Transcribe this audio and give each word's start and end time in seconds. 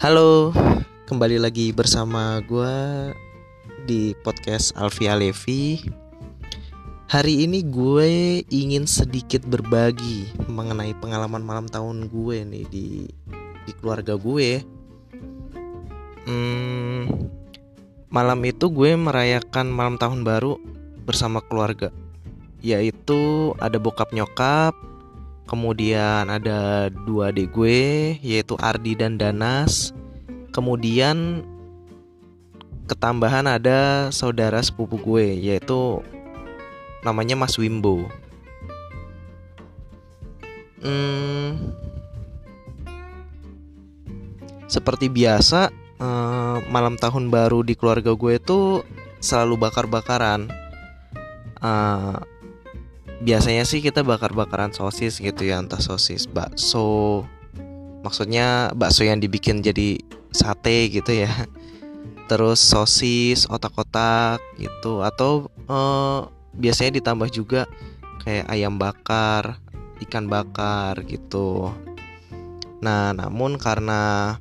Halo, 0.00 0.48
kembali 1.12 1.36
lagi 1.36 1.76
bersama 1.76 2.40
gue 2.48 2.72
di 3.84 4.16
podcast 4.24 4.72
Alfia 4.72 5.12
Levi. 5.12 5.76
Hari 7.04 7.44
ini 7.44 7.60
gue 7.68 8.40
ingin 8.48 8.88
sedikit 8.88 9.44
berbagi 9.44 10.24
mengenai 10.48 10.96
pengalaman 10.96 11.44
malam 11.44 11.68
tahun 11.68 12.08
gue 12.08 12.48
nih 12.48 12.64
di 12.72 13.12
di 13.68 13.72
keluarga 13.76 14.16
gue. 14.16 14.64
Hmm, 16.24 17.28
malam 18.08 18.40
itu 18.48 18.72
gue 18.72 18.96
merayakan 18.96 19.68
malam 19.68 20.00
tahun 20.00 20.24
baru 20.24 20.56
bersama 21.04 21.44
keluarga, 21.44 21.92
yaitu 22.64 23.52
ada 23.60 23.76
bokap 23.76 24.16
nyokap, 24.16 24.72
kemudian 25.50 26.30
ada 26.30 26.86
dua 26.94 27.34
adik 27.34 27.50
gue 27.50 28.14
yaitu 28.22 28.54
Ardi 28.62 28.94
dan 28.94 29.18
Danas 29.18 29.90
kemudian 30.50 31.46
ketambahan 32.90 33.46
ada 33.46 34.10
saudara 34.10 34.58
sepupu 34.58 34.98
gue 34.98 35.38
yaitu 35.38 36.02
namanya 37.06 37.38
Mas 37.38 37.54
Wimbo. 37.54 38.10
Hmm, 40.80 41.70
seperti 44.66 45.06
biasa 45.12 45.70
eh, 46.00 46.56
malam 46.66 46.96
tahun 46.96 47.28
baru 47.28 47.62
di 47.62 47.78
keluarga 47.78 48.16
gue 48.16 48.40
itu 48.40 48.82
selalu 49.22 49.70
bakar-bakaran. 49.70 50.50
Eh, 51.60 52.18
biasanya 53.20 53.68
sih 53.68 53.84
kita 53.84 54.00
bakar-bakaran 54.00 54.72
sosis 54.72 55.20
gitu 55.20 55.44
ya 55.46 55.60
entah 55.60 55.78
sosis 55.78 56.24
bakso. 56.26 57.22
Maksudnya 58.00 58.72
bakso 58.72 59.04
yang 59.04 59.20
dibikin 59.20 59.60
jadi 59.60 60.00
sate 60.30 60.90
gitu 60.90 61.12
ya. 61.12 61.30
Terus 62.30 62.62
sosis 62.62 63.46
otak-otak 63.50 64.40
gitu. 64.58 65.02
Atau 65.02 65.50
eh, 65.66 66.20
biasanya 66.54 67.02
ditambah 67.02 67.28
juga 67.30 67.66
kayak 68.22 68.46
ayam 68.50 68.76
bakar 68.76 69.58
ikan 70.00 70.26
bakar 70.26 71.04
gitu. 71.04 71.72
Nah 72.80 73.12
namun 73.12 73.60
karena 73.60 74.36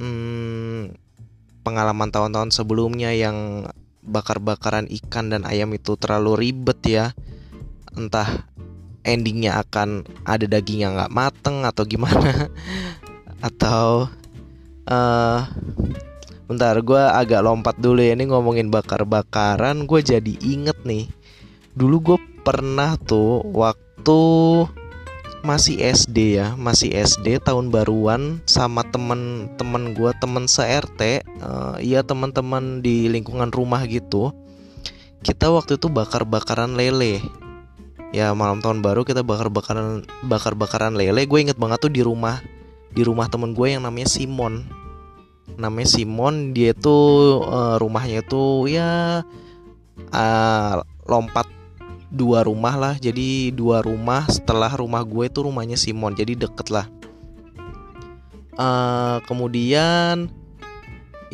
hmm, 0.00 0.96
pengalaman 1.64 2.12
tahun-tahun 2.12 2.52
sebelumnya 2.52 3.12
yang 3.12 3.68
bakar-bakaran 4.04 4.84
ikan 5.00 5.32
dan 5.32 5.48
ayam 5.48 5.72
itu 5.72 5.96
terlalu 5.96 6.48
ribet 6.48 6.80
ya 6.84 7.06
entah 7.96 8.44
endingnya 9.00 9.64
akan 9.64 10.04
ada 10.28 10.44
daging 10.44 10.84
yang 10.84 10.92
nggak 10.96 11.14
mateng 11.14 11.64
atau 11.64 11.88
gimana 11.88 12.52
atau 13.48 14.08
uh, 14.88 15.48
bentar 16.44 16.76
gue 16.80 17.02
agak 17.02 17.40
lompat 17.44 17.76
dulu 17.80 18.00
ya. 18.00 18.16
Ini 18.16 18.28
ngomongin 18.28 18.68
bakar-bakaran 18.68 19.88
gue 19.88 20.00
jadi 20.00 20.34
inget 20.44 20.76
nih. 20.84 21.08
Dulu 21.74 21.96
gue 22.00 22.18
pernah 22.44 22.96
tuh 23.00 23.40
waktu 23.50 24.20
masih 25.44 25.76
SD 25.76 26.40
ya 26.40 26.56
masih 26.56 26.88
SD 26.88 27.36
tahun 27.44 27.68
baruan 27.68 28.40
sama 28.48 28.80
temen-temen 28.88 29.92
gue 29.92 30.08
temen 30.16 30.48
se-RT 30.48 31.20
uh, 31.44 31.76
iya 31.84 32.00
teman-teman 32.00 32.80
di 32.80 33.12
lingkungan 33.12 33.52
rumah 33.52 33.84
gitu. 33.84 34.32
Kita 35.20 35.52
waktu 35.52 35.76
itu 35.76 35.88
bakar-bakaran 35.92 36.76
lele. 36.76 37.20
Ya 38.12 38.32
malam 38.32 38.64
tahun 38.64 38.80
baru 38.80 39.04
kita 39.04 39.24
bakar 39.24 39.48
bakaran 39.52 40.04
bakar 40.24 40.56
bakaran 40.56 40.96
lele. 40.96 41.28
Gue 41.28 41.44
inget 41.44 41.60
banget 41.60 41.80
tuh 41.80 41.92
di 41.92 42.00
rumah 42.00 42.40
di 42.94 43.02
rumah 43.02 43.26
temen 43.26 43.52
gue 43.52 43.74
yang 43.74 43.82
namanya 43.82 44.06
Simon. 44.06 44.62
Namanya 45.58 45.90
Simon 45.90 46.54
dia 46.54 46.72
tuh 46.72 47.42
uh, 47.44 47.76
rumahnya 47.76 48.22
tuh 48.24 48.70
ya 48.70 49.22
uh, 50.14 50.74
lompat 51.10 51.50
dua 52.14 52.46
rumah 52.46 52.78
lah. 52.78 52.94
Jadi 52.96 53.50
dua 53.50 53.82
rumah 53.82 54.24
setelah 54.30 54.70
rumah 54.78 55.02
gue 55.02 55.26
tuh 55.26 55.50
rumahnya 55.50 55.74
Simon 55.74 56.14
jadi 56.14 56.38
deket 56.38 56.70
lah. 56.70 56.86
Uh, 58.54 59.18
kemudian 59.26 60.30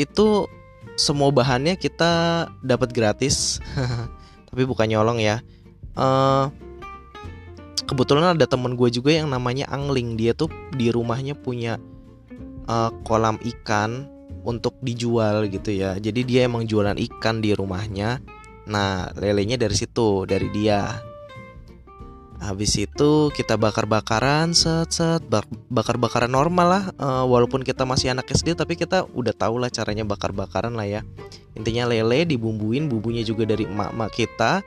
itu 0.00 0.48
semua 0.96 1.28
bahannya 1.28 1.76
kita 1.76 2.48
dapat 2.64 2.90
gratis. 2.96 3.60
Tapi 4.48 4.62
bukan 4.64 4.88
nyolong 4.88 5.20
ya. 5.20 5.44
Uh, 5.92 6.48
kebetulan 7.90 8.38
ada 8.38 8.46
temen 8.46 8.78
gue 8.78 8.86
juga 8.94 9.10
yang 9.10 9.26
namanya 9.26 9.66
Angling. 9.66 10.14
Dia 10.14 10.30
tuh 10.30 10.46
di 10.70 10.94
rumahnya 10.94 11.34
punya 11.34 11.82
uh, 12.70 12.94
kolam 13.02 13.42
ikan 13.42 14.06
untuk 14.46 14.78
dijual 14.78 15.50
gitu 15.50 15.74
ya. 15.74 15.98
Jadi 15.98 16.22
dia 16.22 16.46
emang 16.46 16.70
jualan 16.70 16.94
ikan 16.94 17.42
di 17.42 17.50
rumahnya. 17.50 18.22
Nah 18.70 19.10
lelenya 19.18 19.58
dari 19.58 19.74
situ 19.74 20.22
dari 20.30 20.46
dia. 20.54 21.02
Habis 22.40 22.72
itu 22.80 23.28
kita 23.36 23.60
bakar-bakaran 23.60 24.56
set 24.56 24.96
set 24.96 25.20
bakar-bakaran 25.68 26.32
normal 26.32 26.66
lah 26.72 26.84
uh, 26.96 27.24
walaupun 27.28 27.60
kita 27.60 27.84
masih 27.84 28.16
anak 28.16 28.32
SD 28.32 28.56
tapi 28.56 28.80
kita 28.80 29.04
udah 29.12 29.36
tau 29.36 29.60
lah 29.60 29.68
caranya 29.68 30.08
bakar-bakaran 30.08 30.72
lah 30.72 30.88
ya. 30.88 31.00
Intinya 31.52 31.84
lele 31.84 32.24
dibumbuin 32.24 32.88
bumbunya 32.88 33.20
juga 33.20 33.44
dari 33.44 33.68
emak-emak 33.68 34.10
kita 34.16 34.64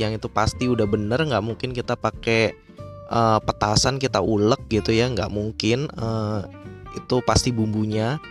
yang 0.00 0.14
itu 0.14 0.26
pasti 0.30 0.66
udah 0.66 0.86
bener 0.88 1.22
nggak 1.22 1.44
mungkin 1.44 1.70
kita 1.70 1.94
pakai 1.94 2.54
uh, 3.10 3.38
petasan 3.42 4.02
kita 4.02 4.18
ulek 4.22 4.66
gitu 4.70 4.90
ya 4.90 5.10
nggak 5.10 5.30
mungkin 5.30 5.90
uh, 5.94 6.46
itu 6.94 7.18
pasti 7.26 7.50
bumbunya 7.50 8.22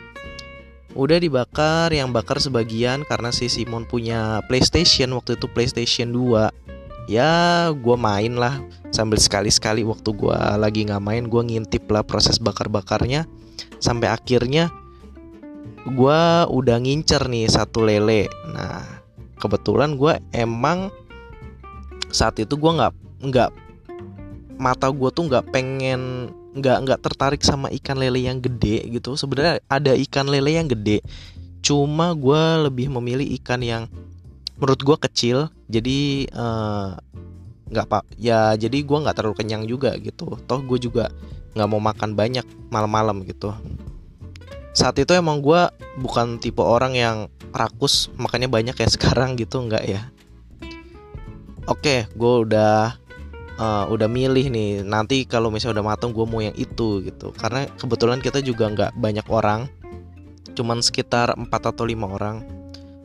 udah 0.93 1.17
dibakar 1.17 1.89
yang 1.89 2.13
bakar 2.13 2.37
sebagian 2.37 3.01
karena 3.09 3.33
si 3.33 3.49
Simon 3.49 3.89
punya 3.89 4.45
PlayStation 4.45 5.09
waktu 5.17 5.41
itu 5.41 5.49
PlayStation 5.49 6.13
2 6.13 6.63
ya 7.11 7.67
gue 7.75 7.97
main 7.99 8.33
lah 8.37 8.63
sambil 8.93 9.19
sekali-sekali 9.19 9.81
waktu 9.83 10.09
gue 10.13 10.37
lagi 10.55 10.85
nggak 10.87 11.03
main 11.03 11.25
gue 11.27 11.41
ngintip 11.41 11.89
lah 11.89 12.05
proses 12.05 12.37
bakar-bakarnya. 12.39 13.25
Sampai 13.81 14.07
akhirnya 14.07 14.71
gue 15.83 16.21
udah 16.47 16.77
ngincer 16.79 17.27
nih 17.27 17.49
satu 17.49 17.83
lele. 17.83 18.29
Nah 18.53 19.03
kebetulan 19.41 19.99
gue 19.99 20.15
emang 20.31 20.93
saat 22.13 22.37
itu 22.37 22.53
gue 22.53 22.71
nggak 22.71 22.93
nggak 23.25 23.49
mata 24.61 24.87
gue 24.93 25.09
tuh 25.09 25.25
nggak 25.25 25.49
pengen 25.49 26.29
nggak 26.53 26.77
nggak 26.85 26.99
tertarik 27.01 27.41
sama 27.41 27.73
ikan 27.81 27.97
lele 27.97 28.21
yang 28.21 28.37
gede 28.37 28.85
gitu. 28.93 29.17
Sebenarnya 29.17 29.57
ada 29.65 29.97
ikan 29.97 30.29
lele 30.29 30.53
yang 30.53 30.69
gede 30.69 31.01
cuma 31.63 32.11
gue 32.13 32.69
lebih 32.69 32.91
memilih 32.91 33.23
ikan 33.39 33.63
yang 33.63 33.87
menurut 34.59 34.83
gue 34.83 34.97
kecil 35.09 35.47
jadi 35.71 36.27
eh, 36.27 36.89
nggak 37.71 37.85
uh, 37.87 37.89
pak 37.89 38.03
ya 38.19 38.51
jadi 38.59 38.83
gue 38.83 38.97
nggak 38.99 39.15
terlalu 39.17 39.35
kenyang 39.41 39.65
juga 39.65 39.97
gitu. 39.97 40.37
Toh 40.45 40.61
gue 40.61 40.77
juga 40.77 41.09
nggak 41.57 41.69
mau 41.69 41.81
makan 41.81 42.13
banyak 42.13 42.45
malam-malam 42.69 43.25
gitu. 43.25 43.49
Saat 44.77 45.01
itu 45.01 45.17
emang 45.17 45.41
gue 45.41 45.69
bukan 45.97 46.37
tipe 46.37 46.61
orang 46.61 46.93
yang 46.93 47.17
rakus 47.49 48.13
makannya 48.21 48.49
banyak 48.49 48.77
ya 48.77 48.89
sekarang 48.95 49.33
gitu 49.33 49.57
nggak 49.65 49.85
ya 49.89 50.12
oke 51.67 52.07
gue 52.11 52.33
udah 52.47 52.95
uh, 53.57 53.85
udah 53.89 54.07
milih 54.09 54.49
nih. 54.49 54.71
Nanti 54.85 55.25
kalau 55.27 55.49
misalnya 55.53 55.81
udah 55.81 55.87
matang 55.95 56.11
gue 56.15 56.25
mau 56.25 56.41
yang 56.41 56.55
itu 56.57 57.03
gitu. 57.05 57.33
Karena 57.35 57.67
kebetulan 57.77 58.19
kita 58.23 58.39
juga 58.41 58.69
nggak 58.69 58.91
banyak 58.97 59.27
orang. 59.29 59.69
Cuman 60.53 60.85
sekitar 60.85 61.33
4 61.33 61.49
atau 61.49 61.85
lima 61.85 62.09
orang. 62.09 62.45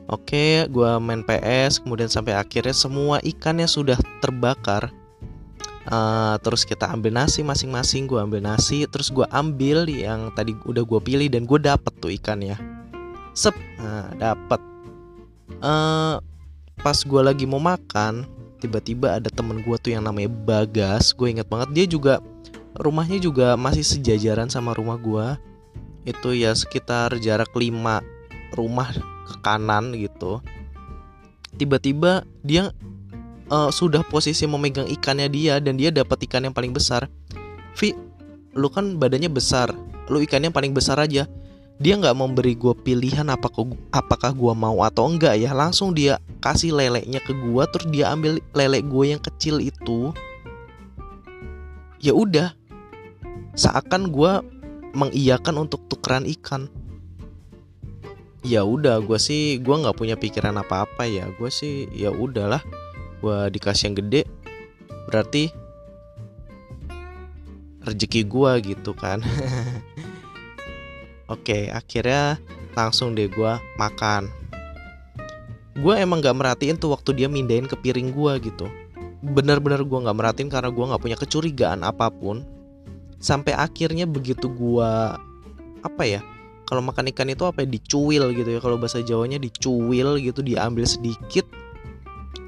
Oke 0.08 0.64
gue 0.72 0.90
main 1.04 1.20
PS 1.20 1.84
kemudian 1.84 2.08
sampai 2.08 2.32
akhirnya 2.32 2.72
semua 2.72 3.20
ikannya 3.20 3.68
sudah 3.68 4.00
terbakar 4.24 4.88
uh, 5.84 6.40
terus 6.40 6.64
kita 6.64 6.88
ambil 6.88 7.12
nasi 7.12 7.44
masing-masing 7.44 8.08
gue 8.08 8.16
ambil 8.16 8.40
nasi 8.40 8.88
terus 8.88 9.12
gue 9.12 9.28
ambil 9.28 9.84
yang 9.84 10.32
tadi 10.32 10.56
udah 10.64 10.80
gue 10.80 11.00
pilih 11.04 11.28
dan 11.28 11.44
gue 11.44 11.60
dapet 11.60 11.92
tuh 12.00 12.08
ikannya. 12.08 12.56
Sep 13.36 13.52
nah, 13.76 14.08
dapet. 14.16 14.60
Uh, 15.60 16.16
pas 16.80 16.96
gue 16.96 17.20
lagi 17.20 17.44
mau 17.44 17.60
makan 17.60 18.24
tiba-tiba 18.58 19.18
ada 19.22 19.30
temen 19.30 19.62
gue 19.62 19.76
tuh 19.78 19.94
yang 19.94 20.04
namanya 20.04 20.30
Bagas 20.30 21.14
gue 21.14 21.30
inget 21.30 21.46
banget 21.46 21.68
dia 21.74 21.86
juga 21.86 22.14
rumahnya 22.78 23.18
juga 23.18 23.54
masih 23.58 23.82
sejajaran 23.82 24.50
sama 24.50 24.74
rumah 24.74 24.98
gue 24.98 25.26
itu 26.06 26.28
ya 26.34 26.54
sekitar 26.54 27.16
jarak 27.20 27.52
5 27.52 28.56
rumah 28.56 28.88
ke 29.28 29.34
kanan 29.44 29.92
gitu. 29.92 30.40
Tiba-tiba 31.60 32.24
dia 32.40 32.72
uh, 33.52 33.68
sudah 33.68 34.00
posisi 34.06 34.48
memegang 34.48 34.88
ikannya 34.88 35.28
dia 35.28 35.60
dan 35.60 35.76
dia 35.76 35.92
dapat 35.92 36.24
ikan 36.24 36.48
yang 36.48 36.54
paling 36.56 36.72
besar. 36.72 37.12
Vi 37.76 37.92
lu 38.56 38.72
kan 38.72 38.96
badannya 38.96 39.28
besar 39.30 39.70
lu 40.08 40.18
ikannya 40.24 40.50
paling 40.50 40.72
besar 40.72 40.98
aja 40.98 41.28
dia 41.78 41.94
nggak 41.94 42.18
memberi 42.18 42.58
gue 42.58 42.74
pilihan 42.74 43.30
apakah 43.30 43.70
apakah 43.94 44.34
gue 44.34 44.52
mau 44.54 44.82
atau 44.82 45.06
enggak 45.06 45.38
ya. 45.38 45.54
Langsung 45.54 45.94
dia 45.94 46.18
kasih 46.42 46.74
leleknya 46.74 47.22
ke 47.22 47.30
gue 47.30 47.62
terus 47.70 47.86
dia 47.94 48.10
ambil 48.10 48.42
lele 48.50 48.82
gue 48.82 49.04
yang 49.14 49.22
kecil 49.22 49.62
itu. 49.62 50.10
Ya 52.02 52.14
udah. 52.14 52.54
Seakan 53.54 54.10
gue 54.10 54.32
mengiyakan 54.94 55.66
untuk 55.66 55.86
tukeran 55.86 56.26
ikan. 56.26 56.66
Ya 58.42 58.66
udah 58.66 58.98
gue 58.98 59.18
sih 59.18 59.62
gue 59.62 59.74
nggak 59.78 59.94
punya 59.94 60.18
pikiran 60.18 60.58
apa-apa 60.58 61.06
ya. 61.06 61.30
Gue 61.38 61.50
sih 61.50 61.86
ya 61.94 62.10
udahlah. 62.10 62.62
Gue 63.22 63.54
dikasih 63.54 63.90
yang 63.90 63.96
gede 64.02 64.22
berarti 65.08 65.48
rezeki 67.80 68.28
gue 68.28 68.52
gitu 68.76 68.92
kan 68.92 69.24
oke 71.28 71.70
akhirnya 71.70 72.40
langsung 72.74 73.14
deh 73.14 73.30
gue 73.30 73.52
makan. 73.78 74.28
Gue 75.78 75.94
emang 75.94 76.18
gak 76.18 76.34
merhatiin 76.34 76.74
tuh 76.74 76.90
waktu 76.90 77.14
dia 77.22 77.28
mindahin 77.30 77.70
ke 77.70 77.78
piring 77.78 78.10
gue 78.10 78.32
gitu. 78.50 78.66
Bener-bener 79.22 79.82
gue 79.82 79.98
nggak 79.98 80.16
merhatiin 80.18 80.50
karena 80.50 80.70
gue 80.70 80.84
nggak 80.90 81.02
punya 81.02 81.16
kecurigaan 81.18 81.86
apa 81.86 82.10
pun. 82.10 82.42
Sampai 83.22 83.54
akhirnya 83.54 84.06
begitu 84.06 84.50
gue 84.50 84.90
apa 85.78 86.02
ya 86.02 86.22
kalau 86.68 86.84
makan 86.84 87.08
ikan 87.14 87.32
itu 87.32 87.48
apa 87.48 87.64
ya 87.64 87.68
dicuil 87.70 88.28
gitu 88.36 88.50
ya. 88.52 88.60
Kalau 88.60 88.76
bahasa 88.76 89.00
Jawanya 89.00 89.40
dicuil 89.40 90.20
gitu 90.20 90.44
diambil 90.44 90.84
sedikit. 90.84 91.48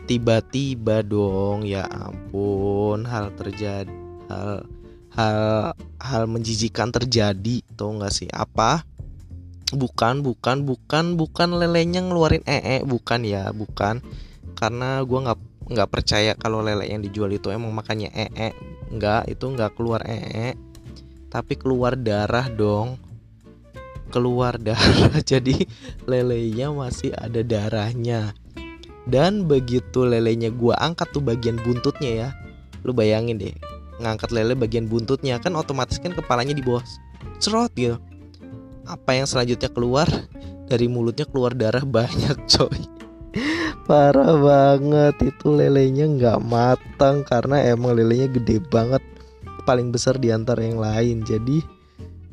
Tiba-tiba 0.04 1.06
dong 1.06 1.62
ya 1.62 1.86
ampun 1.86 3.06
hal 3.06 3.30
terjadi 3.38 3.94
hal 4.26 4.66
hal 5.14 5.74
hal 5.98 6.24
menjijikan 6.30 6.94
terjadi 6.94 7.62
tuh 7.74 7.98
nggak 7.98 8.14
sih? 8.14 8.30
Apa? 8.30 8.86
Bukan 9.70 10.26
bukan 10.26 10.66
bukan 10.66 11.14
bukan 11.14 11.48
lelenya 11.54 12.02
ngeluarin 12.02 12.42
ee 12.46 12.82
bukan 12.82 13.22
ya 13.26 13.50
bukan. 13.54 14.02
Karena 14.58 15.02
gue 15.02 15.18
nggak 15.18 15.38
nggak 15.70 15.90
percaya 15.90 16.34
kalau 16.34 16.62
lele 16.66 16.90
yang 16.90 17.02
dijual 17.02 17.30
itu 17.30 17.50
emang 17.54 17.70
makannya 17.74 18.10
ee. 18.10 18.50
Nggak 18.90 19.30
itu 19.30 19.44
nggak 19.46 19.78
keluar 19.78 20.02
ee. 20.06 20.58
Tapi 21.30 21.54
keluar 21.54 21.94
darah 21.94 22.50
dong. 22.50 22.98
Keluar 24.10 24.58
darah 24.58 25.22
jadi 25.30 25.54
lelenya 26.06 26.74
masih 26.74 27.14
ada 27.14 27.46
darahnya. 27.46 28.34
Dan 29.06 29.46
begitu 29.46 30.02
lelenya 30.02 30.50
gue 30.50 30.74
angkat 30.74 31.14
tuh 31.14 31.22
bagian 31.22 31.58
buntutnya 31.62 32.10
ya. 32.10 32.28
Lu 32.82 32.90
bayangin 32.90 33.38
deh 33.38 33.69
ngangkat 34.00 34.32
lele 34.32 34.56
bagian 34.56 34.88
buntutnya 34.88 35.36
kan 35.38 35.52
otomatis 35.54 36.00
kan 36.00 36.16
kepalanya 36.16 36.56
di 36.56 36.64
bawah 36.64 36.82
cerot 37.38 37.72
gitu. 37.76 37.96
Apa 38.88 39.16
yang 39.16 39.28
selanjutnya 39.28 39.70
keluar 39.70 40.08
dari 40.70 40.86
mulutnya 40.86 41.26
keluar 41.26 41.52
darah 41.52 41.82
banyak 41.82 42.36
coy. 42.52 42.80
Parah 43.90 44.38
banget 44.38 45.34
itu 45.34 45.50
lelenya 45.50 46.06
nggak 46.06 46.38
matang 46.46 47.26
karena 47.26 47.58
emang 47.66 47.98
lelenya 47.98 48.30
gede 48.30 48.62
banget 48.62 49.02
paling 49.66 49.90
besar 49.90 50.14
di 50.18 50.30
antara 50.30 50.62
yang 50.62 50.78
lain. 50.78 51.26
Jadi 51.26 51.58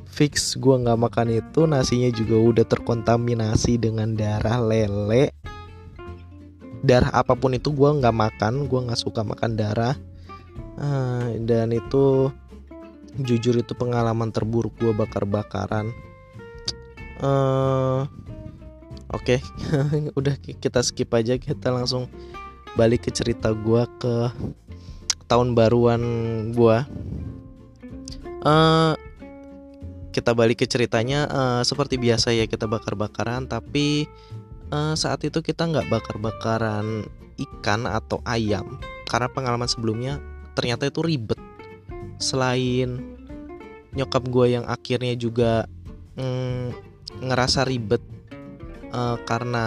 fix 0.05 0.53
gue 0.57 0.75
nggak 0.77 0.97
makan 0.97 1.29
itu 1.33 1.65
nasinya 1.65 2.09
juga 2.13 2.37
udah 2.37 2.65
terkontaminasi 2.65 3.81
dengan 3.81 4.13
darah 4.13 4.61
lele. 4.61 5.33
Darah 6.85 7.09
apa 7.09 7.33
pun 7.33 7.57
itu 7.57 7.73
gue 7.73 7.89
nggak 7.89 8.13
makan 8.13 8.69
gue 8.69 8.79
nggak 8.89 9.01
suka 9.01 9.25
makan 9.25 9.57
darah 9.57 9.97
uh, 10.79 11.31
dan 11.43 11.73
itu 11.73 12.29
jujur 13.17 13.57
itu 13.57 13.73
pengalaman 13.73 14.29
terburuk 14.29 14.77
gue 14.77 14.93
bakar-bakaran 14.93 15.89
uh, 17.21 18.05
oke 19.09 19.23
okay. 19.25 19.39
udah 20.19 20.37
kita 20.37 20.85
skip 20.85 21.09
aja 21.17 21.41
kita 21.41 21.73
langsung 21.73 22.05
balik 22.77 23.09
ke 23.09 23.11
cerita 23.13 23.51
gue 23.57 23.83
ke 23.97 24.15
tahun 25.25 25.57
baruan 25.57 26.01
gue 26.53 26.77
uh, 28.45 28.93
kita 30.13 30.33
balik 30.33 30.61
ke 30.61 30.67
ceritanya 30.69 31.25
uh, 31.29 31.61
seperti 31.65 31.97
biasa 31.97 32.33
ya 32.37 32.45
kita 32.45 32.69
bakar-bakaran 32.69 33.49
tapi 33.49 34.05
uh, 34.69 34.93
saat 34.93 35.25
itu 35.25 35.41
kita 35.41 35.65
nggak 35.65 35.89
bakar-bakaran 35.89 37.05
ikan 37.37 37.85
atau 37.85 38.21
ayam 38.25 38.81
karena 39.09 39.29
pengalaman 39.29 39.69
sebelumnya 39.69 40.17
ternyata 40.57 40.89
itu 40.89 41.05
ribet. 41.05 41.37
Selain 42.17 42.97
nyokap 43.93 44.25
gue 44.25 44.57
yang 44.57 44.65
akhirnya 44.65 45.13
juga 45.13 45.69
mm, 46.17 46.73
ngerasa 47.21 47.61
ribet 47.61 48.01
uh, 48.89 49.21
karena 49.21 49.65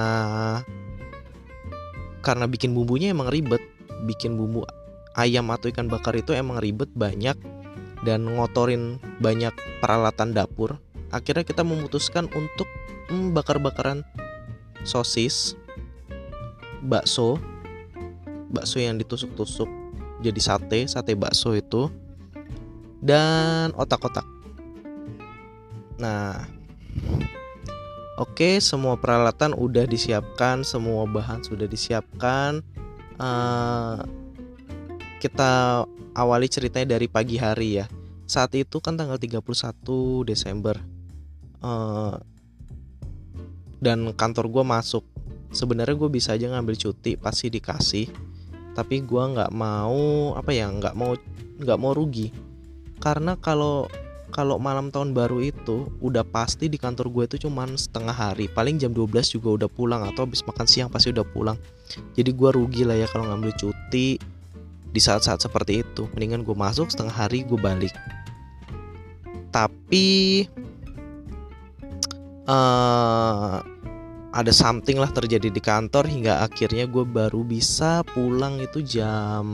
karena 2.26 2.50
bikin 2.50 2.74
bumbunya 2.74 3.14
emang 3.14 3.30
ribet. 3.30 3.62
Bikin 4.02 4.34
bumbu 4.34 4.66
ayam 5.14 5.46
atau 5.54 5.70
ikan 5.70 5.86
bakar 5.86 6.18
itu 6.18 6.34
emang 6.34 6.58
ribet 6.58 6.90
banyak 6.90 7.38
dan 8.02 8.26
ngotorin 8.26 8.98
banyak 9.22 9.54
peralatan 9.78 10.34
dapur. 10.34 10.82
Akhirnya 11.14 11.46
kita 11.46 11.62
memutuskan 11.62 12.26
untuk 12.34 12.66
mm, 13.14 13.30
bakar-bakaran 13.30 14.02
sosis 14.82 15.54
bakso 16.80 17.36
bakso 18.48 18.80
yang 18.80 18.96
ditusuk-tusuk 18.96 19.79
jadi 20.20 20.40
sate 20.40 20.84
sate 20.84 21.16
bakso 21.16 21.56
itu 21.56 21.88
dan 23.00 23.72
otak-otak. 23.74 24.24
Nah 25.96 26.44
oke 28.20 28.60
semua 28.60 29.00
peralatan 29.00 29.56
udah 29.56 29.88
disiapkan 29.88 30.60
semua 30.62 31.08
bahan 31.08 31.40
sudah 31.40 31.64
disiapkan. 31.64 32.60
Uh, 33.20 34.00
kita 35.20 35.84
awali 36.16 36.48
ceritanya 36.48 36.96
dari 36.96 37.08
pagi 37.08 37.36
hari 37.36 37.80
ya. 37.80 37.86
Saat 38.24 38.56
itu 38.56 38.80
kan 38.80 38.96
tanggal 38.96 39.20
31 39.20 39.44
Desember. 40.24 40.80
Uh, 41.60 42.16
dan 43.80 44.12
kantor 44.16 44.48
gue 44.48 44.64
masuk. 44.64 45.04
Sebenarnya 45.52 45.96
gue 45.98 46.08
bisa 46.08 46.32
aja 46.32 46.48
ngambil 46.48 46.78
cuti 46.78 47.20
pasti 47.20 47.52
dikasih 47.52 48.29
tapi 48.74 49.02
gue 49.02 49.22
nggak 49.36 49.50
mau 49.50 50.34
apa 50.38 50.50
ya 50.54 50.70
nggak 50.70 50.94
mau 50.94 51.14
nggak 51.60 51.78
mau 51.80 51.92
rugi. 51.92 52.30
Karena 53.00 53.36
kalau 53.40 53.88
kalau 54.30 54.62
malam 54.62 54.94
tahun 54.94 55.10
baru 55.10 55.42
itu 55.42 55.90
udah 55.98 56.22
pasti 56.22 56.70
di 56.70 56.78
kantor 56.78 57.10
gue 57.10 57.24
itu 57.34 57.36
cuman 57.50 57.74
setengah 57.74 58.14
hari. 58.14 58.46
Paling 58.46 58.78
jam 58.78 58.94
12 58.94 59.36
juga 59.36 59.48
udah 59.60 59.68
pulang 59.68 60.06
atau 60.06 60.24
habis 60.24 60.46
makan 60.46 60.66
siang 60.70 60.88
pasti 60.88 61.10
udah 61.10 61.26
pulang. 61.26 61.58
Jadi 62.14 62.30
gue 62.30 62.50
rugi 62.54 62.86
lah 62.86 62.94
ya 62.94 63.10
kalau 63.10 63.26
ngambil 63.26 63.50
cuti 63.58 64.16
di 64.90 65.00
saat-saat 65.02 65.42
seperti 65.42 65.82
itu. 65.82 66.06
Mendingan 66.14 66.46
gue 66.46 66.54
masuk 66.54 66.88
setengah 66.88 67.14
hari 67.26 67.42
gue 67.42 67.58
balik. 67.58 67.92
Tapi 69.50 70.46
uh, 72.46 73.58
ada 74.30 74.54
something 74.54 75.02
lah 75.02 75.10
terjadi 75.10 75.50
di 75.50 75.58
kantor 75.58 76.06
hingga 76.06 76.46
akhirnya 76.46 76.86
gue 76.86 77.02
baru 77.02 77.42
bisa 77.42 78.06
pulang 78.14 78.62
itu 78.62 78.78
jam 78.78 79.44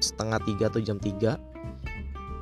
setengah 0.00 0.40
tiga 0.48 0.64
atau 0.72 0.80
jam 0.80 0.96
tiga. 0.96 1.36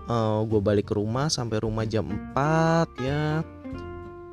Uh, 0.05 0.45
gue 0.47 0.61
balik 0.61 0.93
ke 0.93 0.95
rumah 0.95 1.33
sampai 1.33 1.59
rumah 1.59 1.83
jam 1.89 2.07
4 2.07 3.03
ya. 3.03 3.43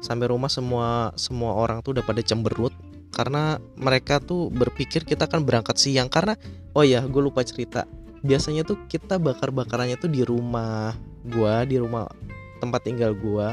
Sampai 0.01 0.29
rumah 0.29 0.51
semua 0.51 1.15
semua 1.17 1.57
orang 1.57 1.81
tuh 1.81 1.97
udah 1.97 2.05
pada 2.05 2.21
cemberut 2.21 2.73
karena 3.09 3.57
mereka 3.77 4.21
tuh 4.21 4.53
berpikir 4.53 5.01
kita 5.01 5.25
akan 5.25 5.41
berangkat 5.41 5.77
siang 5.81 6.09
karena 6.09 6.37
oh 6.77 6.85
ya 6.85 7.01
gue 7.01 7.21
lupa 7.21 7.41
cerita. 7.41 7.89
Biasanya 8.21 8.61
tuh 8.61 8.77
kita 8.85 9.17
bakar 9.17 9.49
bakarannya 9.49 9.97
tuh 9.97 10.11
di 10.13 10.21
rumah 10.21 10.93
gue 11.25 11.53
di 11.65 11.77
rumah 11.81 12.09
tempat 12.61 12.85
tinggal 12.85 13.17
gue 13.17 13.49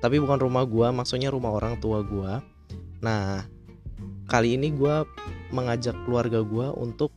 tapi 0.00 0.16
bukan 0.16 0.40
rumah 0.40 0.64
gue 0.64 0.88
maksudnya 0.92 1.28
rumah 1.28 1.52
orang 1.52 1.76
tua 1.76 2.00
gue 2.00 2.32
Nah, 3.00 3.48
kali 4.28 4.56
ini 4.60 4.72
gue 4.72 5.04
mengajak 5.50 5.96
keluarga 6.06 6.44
gue 6.44 6.68
untuk 6.76 7.10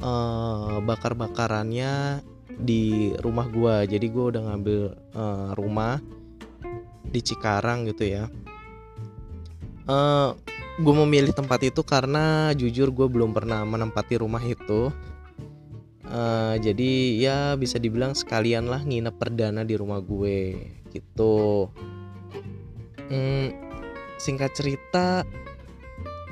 uh, 0.00 0.78
bakar-bakarannya 0.84 2.20
di 2.56 3.12
rumah 3.20 3.48
gue. 3.48 3.96
Jadi 3.96 4.06
gue 4.08 4.24
udah 4.36 4.42
ngambil 4.52 4.80
uh, 5.16 5.50
rumah 5.56 6.00
di 7.08 7.20
Cikarang 7.20 7.88
gitu 7.88 8.04
ya. 8.06 8.24
Uh, 9.86 9.92
eh, 9.92 10.28
gue 10.82 10.94
memilih 11.06 11.32
tempat 11.32 11.62
itu 11.64 11.80
karena 11.80 12.52
jujur 12.52 12.92
gue 12.92 13.06
belum 13.08 13.32
pernah 13.32 13.64
menempati 13.64 14.20
rumah 14.20 14.42
itu. 14.44 14.92
Uh, 16.06 16.54
jadi 16.62 16.92
ya 17.18 17.38
bisa 17.58 17.82
dibilang 17.82 18.14
sekalian 18.14 18.70
lah 18.70 18.78
nginep 18.78 19.18
perdana 19.18 19.66
di 19.66 19.74
rumah 19.74 19.98
gue 19.98 20.54
gitu. 20.94 21.66
Hmm, 23.06 23.65
singkat 24.16 24.52
cerita 24.56 25.22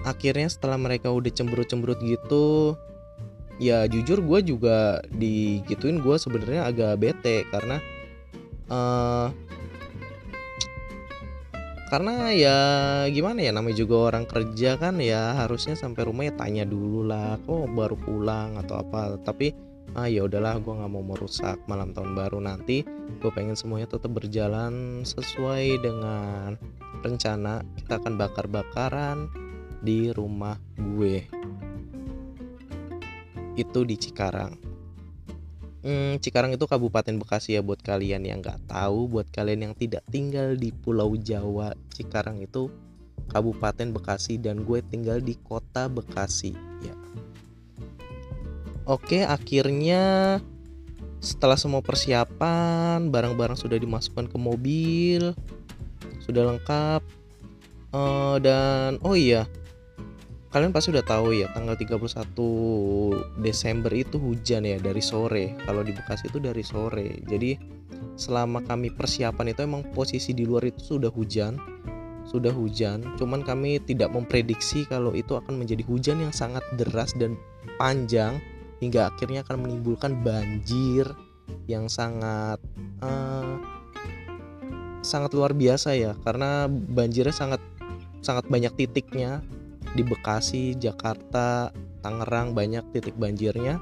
akhirnya 0.04 0.48
setelah 0.52 0.76
mereka 0.76 1.08
udah 1.08 1.32
cemberut-cemberut 1.32 2.00
gitu 2.04 2.76
ya 3.56 3.86
jujur 3.86 4.20
gue 4.20 4.40
juga 4.54 5.00
digituin 5.14 6.02
gue 6.02 6.16
sebenarnya 6.18 6.68
agak 6.68 7.00
bete 7.00 7.46
karena 7.48 7.78
uh, 8.68 9.30
karena 11.94 12.34
ya 12.34 12.58
gimana 13.06 13.38
ya 13.38 13.54
namanya 13.54 13.86
juga 13.86 14.10
orang 14.10 14.26
kerja 14.26 14.74
kan 14.74 14.98
ya 14.98 15.38
harusnya 15.38 15.78
sampai 15.78 16.02
rumah 16.02 16.26
ya 16.26 16.34
tanya 16.34 16.66
dulu 16.66 17.06
lah 17.06 17.38
kok 17.46 17.70
baru 17.70 17.94
pulang 17.94 18.58
atau 18.58 18.82
apa. 18.82 19.14
Tapi 19.22 19.54
ah 19.94 20.10
ya 20.10 20.26
udahlah 20.26 20.58
gue 20.58 20.74
nggak 20.74 20.90
mau 20.90 21.06
merusak 21.06 21.54
malam 21.70 21.94
tahun 21.94 22.18
baru 22.18 22.42
nanti. 22.42 22.82
Gue 23.22 23.30
pengen 23.30 23.54
semuanya 23.54 23.86
tetap 23.86 24.10
berjalan 24.10 25.06
sesuai 25.06 25.86
dengan 25.86 26.58
rencana 27.04 27.60
kita 27.76 28.00
akan 28.00 28.16
bakar-bakaran 28.16 29.28
di 29.84 30.08
rumah 30.08 30.56
gue. 30.74 31.28
Itu 33.54 33.84
di 33.84 34.00
Cikarang. 34.00 34.56
Hmm, 35.84 36.16
Cikarang 36.16 36.56
itu 36.56 36.64
Kabupaten 36.64 37.20
Bekasi 37.20 37.60
ya 37.60 37.62
buat 37.62 37.84
kalian 37.84 38.24
yang 38.24 38.40
nggak 38.40 38.72
tahu 38.72 39.04
buat 39.04 39.28
kalian 39.28 39.68
yang 39.68 39.74
tidak 39.76 40.00
tinggal 40.08 40.56
di 40.56 40.72
Pulau 40.72 41.12
Jawa 41.20 41.76
Cikarang 41.92 42.40
itu 42.40 42.72
Kabupaten 43.28 43.92
Bekasi 43.92 44.40
dan 44.40 44.64
gue 44.64 44.80
tinggal 44.88 45.20
di 45.20 45.36
kota 45.36 45.92
Bekasi 45.92 46.56
ya. 46.80 46.96
Oke, 48.88 49.28
akhirnya 49.28 50.40
setelah 51.24 51.56
semua 51.56 51.80
persiapan, 51.80 53.08
barang-barang 53.08 53.56
sudah 53.56 53.80
dimasukkan 53.80 54.28
ke 54.28 54.36
mobil, 54.36 55.32
sudah 56.24 56.42
lengkap. 56.56 57.02
Uh, 57.94 58.42
dan 58.42 58.98
oh 59.06 59.14
iya, 59.14 59.46
kalian 60.50 60.74
pasti 60.74 60.90
udah 60.90 61.06
tahu 61.06 61.30
ya, 61.36 61.46
tanggal 61.54 61.78
31 61.78 62.02
Desember 63.38 63.92
itu 63.94 64.18
hujan 64.18 64.66
ya 64.66 64.80
dari 64.82 64.98
sore. 64.98 65.54
Kalau 65.62 65.86
di 65.86 65.94
Bekasi 65.94 66.32
itu 66.32 66.42
dari 66.42 66.64
sore. 66.66 67.22
Jadi 67.22 67.54
selama 68.18 68.64
kami 68.66 68.90
persiapan 68.90 69.54
itu 69.54 69.60
emang 69.62 69.86
posisi 69.94 70.34
di 70.34 70.42
luar 70.42 70.66
itu 70.66 70.98
sudah 70.98 71.12
hujan. 71.12 71.60
Sudah 72.24 72.56
hujan, 72.56 73.04
cuman 73.20 73.44
kami 73.44 73.84
tidak 73.84 74.08
memprediksi 74.08 74.88
kalau 74.88 75.12
itu 75.12 75.36
akan 75.36 75.60
menjadi 75.60 75.84
hujan 75.84 76.24
yang 76.24 76.32
sangat 76.32 76.64
deras 76.80 77.12
dan 77.20 77.36
panjang 77.76 78.40
hingga 78.80 79.12
akhirnya 79.12 79.44
akan 79.44 79.60
menimbulkan 79.60 80.24
banjir 80.24 81.04
yang 81.68 81.88
sangat 81.88 82.56
uh, 83.04 83.60
sangat 85.04 85.36
luar 85.36 85.52
biasa 85.52 85.92
ya 85.94 86.16
karena 86.24 86.66
banjirnya 86.66 87.36
sangat 87.36 87.60
sangat 88.24 88.48
banyak 88.48 88.72
titiknya. 88.74 89.44
Di 89.94 90.02
Bekasi, 90.02 90.74
Jakarta, 90.74 91.70
Tangerang 92.02 92.50
banyak 92.50 92.82
titik 92.90 93.14
banjirnya. 93.14 93.78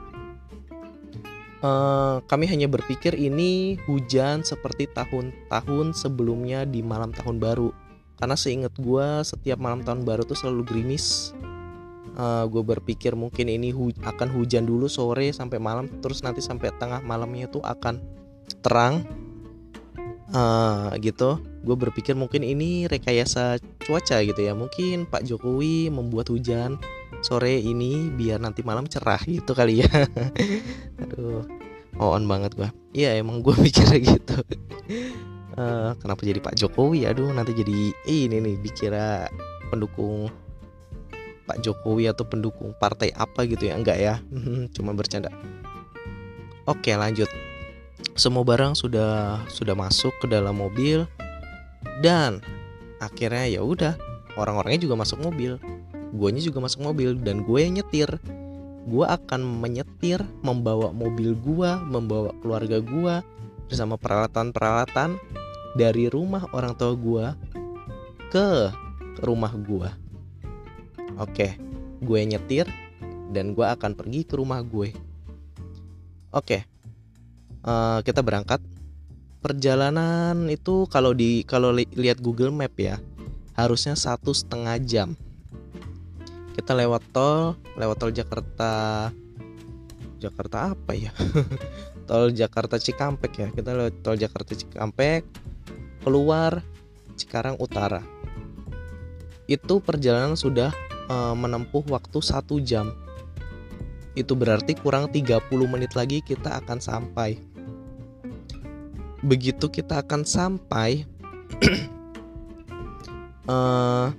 Uh, 1.63 2.19
kami 2.27 2.51
hanya 2.51 2.67
berpikir 2.67 3.15
ini 3.15 3.79
hujan 3.87 4.43
seperti 4.43 4.91
tahun-tahun 4.91 5.95
sebelumnya 5.95 6.67
di 6.67 6.85
malam 6.85 7.15
tahun 7.15 7.39
baru. 7.41 7.71
Karena 8.19 8.37
seingat 8.37 8.75
gue 8.77 9.25
setiap 9.25 9.57
malam 9.57 9.81
tahun 9.87 10.05
baru 10.05 10.27
tuh 10.27 10.37
selalu 10.37 10.63
gerimis. 10.69 11.33
Uh, 12.13 12.45
eh, 12.45 12.45
gue 12.51 12.61
berpikir 12.61 13.17
mungkin 13.17 13.49
ini 13.49 13.73
hu 13.73 13.89
akan 14.05 14.29
hujan 14.37 14.69
dulu 14.69 14.85
sore 14.85 15.33
sampai 15.33 15.57
malam 15.57 15.89
terus 16.05 16.21
nanti 16.21 16.45
sampai 16.45 16.69
tengah 16.77 17.01
malamnya 17.01 17.49
tuh 17.49 17.65
akan 17.65 18.05
terang 18.61 19.09
uh, 20.33 20.91
gitu. 20.99 21.39
Gue 21.63 21.77
berpikir 21.79 22.19
mungkin 22.19 22.43
ini 22.43 22.91
rekayasa 22.91 23.61
cuaca 23.85 24.19
gitu 24.25 24.41
ya. 24.41 24.53
Mungkin 24.57 25.07
Pak 25.07 25.25
Jokowi 25.29 25.93
membuat 25.93 26.33
hujan 26.33 26.81
sore 27.23 27.63
ini 27.63 28.11
biar 28.11 28.43
nanti 28.43 28.67
malam 28.67 28.89
cerah 28.91 29.21
gitu 29.23 29.55
kali 29.55 29.87
ya. 29.87 29.93
Aduh 31.07 31.47
on 32.01 32.25
banget 32.25 32.57
gue 32.57 32.69
iya 32.97 33.15
emang 33.21 33.45
gue 33.45 33.55
mikirnya 33.65 34.01
gitu. 34.01 34.37
Uh, 35.53 35.93
kenapa 36.01 36.25
jadi 36.25 36.41
Pak 36.41 36.57
Jokowi? 36.57 37.05
Aduh 37.05 37.29
nanti 37.31 37.53
jadi 37.53 37.93
ini 38.09 38.41
nih 38.41 38.57
dikira 38.59 39.29
pendukung 39.69 40.33
Pak 41.45 41.61
Jokowi 41.61 42.09
atau 42.09 42.25
pendukung 42.25 42.73
partai 42.81 43.13
apa 43.13 43.45
gitu 43.45 43.69
ya? 43.69 43.77
Enggak 43.77 44.01
ya. 44.01 44.15
Cuma 44.75 44.97
bercanda. 44.97 45.29
Oke 46.65 46.97
lanjut 46.97 47.52
semua 48.15 48.45
barang 48.45 48.77
sudah 48.77 49.43
sudah 49.49 49.75
masuk 49.75 50.13
ke 50.21 50.27
dalam 50.29 50.59
mobil 50.61 51.09
dan 52.05 52.43
akhirnya 53.03 53.49
ya 53.49 53.61
udah 53.65 53.95
orang-orangnya 54.37 54.87
juga 54.87 54.99
masuk 55.01 55.23
mobil 55.23 55.59
guanya 56.13 56.43
juga 56.45 56.61
masuk 56.61 56.85
mobil 56.85 57.17
dan 57.19 57.43
gue 57.43 57.59
yang 57.59 57.81
nyetir 57.81 58.11
gue 58.87 59.05
akan 59.07 59.41
menyetir 59.63 60.21
membawa 60.45 60.91
mobil 60.91 61.33
gue 61.39 61.71
membawa 61.87 62.35
keluarga 62.43 62.83
gue 62.83 63.15
bersama 63.71 63.97
peralatan-peralatan 63.97 65.17
dari 65.79 66.13
rumah 66.13 66.45
orang 66.53 66.77
tua 66.77 66.93
gue 66.93 67.27
ke 68.29 68.69
rumah 69.25 69.55
gue 69.57 70.03
Oke, 71.21 71.61
gue 72.01 72.21
nyetir 72.25 72.65
dan 73.37 73.53
gue 73.53 73.67
akan 73.69 73.93
pergi 73.93 74.25
ke 74.25 74.41
rumah 74.41 74.65
gue. 74.65 74.97
Oke, 76.33 76.65
uh, 77.67 77.99
kita 78.05 78.21
berangkat. 78.23 78.63
Perjalanan 79.43 80.47
itu 80.47 80.87
kalau 80.87 81.11
di 81.11 81.43
kalau 81.43 81.75
li, 81.75 81.83
lihat 81.99 82.23
Google 82.23 82.55
Map 82.55 82.79
ya 82.79 83.03
harusnya 83.59 83.99
satu 83.99 84.31
setengah 84.31 84.79
jam. 84.87 85.19
Kita 86.55 86.77
lewat 86.79 87.03
tol, 87.11 87.59
lewat 87.75 87.97
tol 87.99 88.13
Jakarta. 88.15 89.11
Jakarta 90.23 90.79
apa 90.79 90.95
ya? 90.95 91.11
tol 92.09 92.31
Jakarta 92.31 92.79
Cikampek 92.79 93.33
ya. 93.35 93.49
Kita 93.51 93.75
lewat 93.75 94.07
tol 94.07 94.15
Jakarta 94.15 94.55
Cikampek, 94.55 95.27
keluar 96.07 96.63
Cikarang 97.19 97.59
Utara. 97.59 97.99
Itu 99.51 99.83
perjalanan 99.83 100.39
sudah 100.39 100.71
uh, 101.11 101.35
menempuh 101.35 101.83
waktu 101.91 102.23
satu 102.23 102.63
jam 102.63 102.95
itu 104.13 104.37
berarti 104.37 104.77
kurang 104.77 105.09
30 105.09 105.49
menit 105.65 105.97
lagi 105.97 106.21
kita 106.21 106.61
akan 106.61 106.79
sampai 106.85 107.41
begitu 109.23 109.71
kita 109.71 110.03
akan 110.03 110.27
sampai 110.27 111.07
uh, 113.47 114.11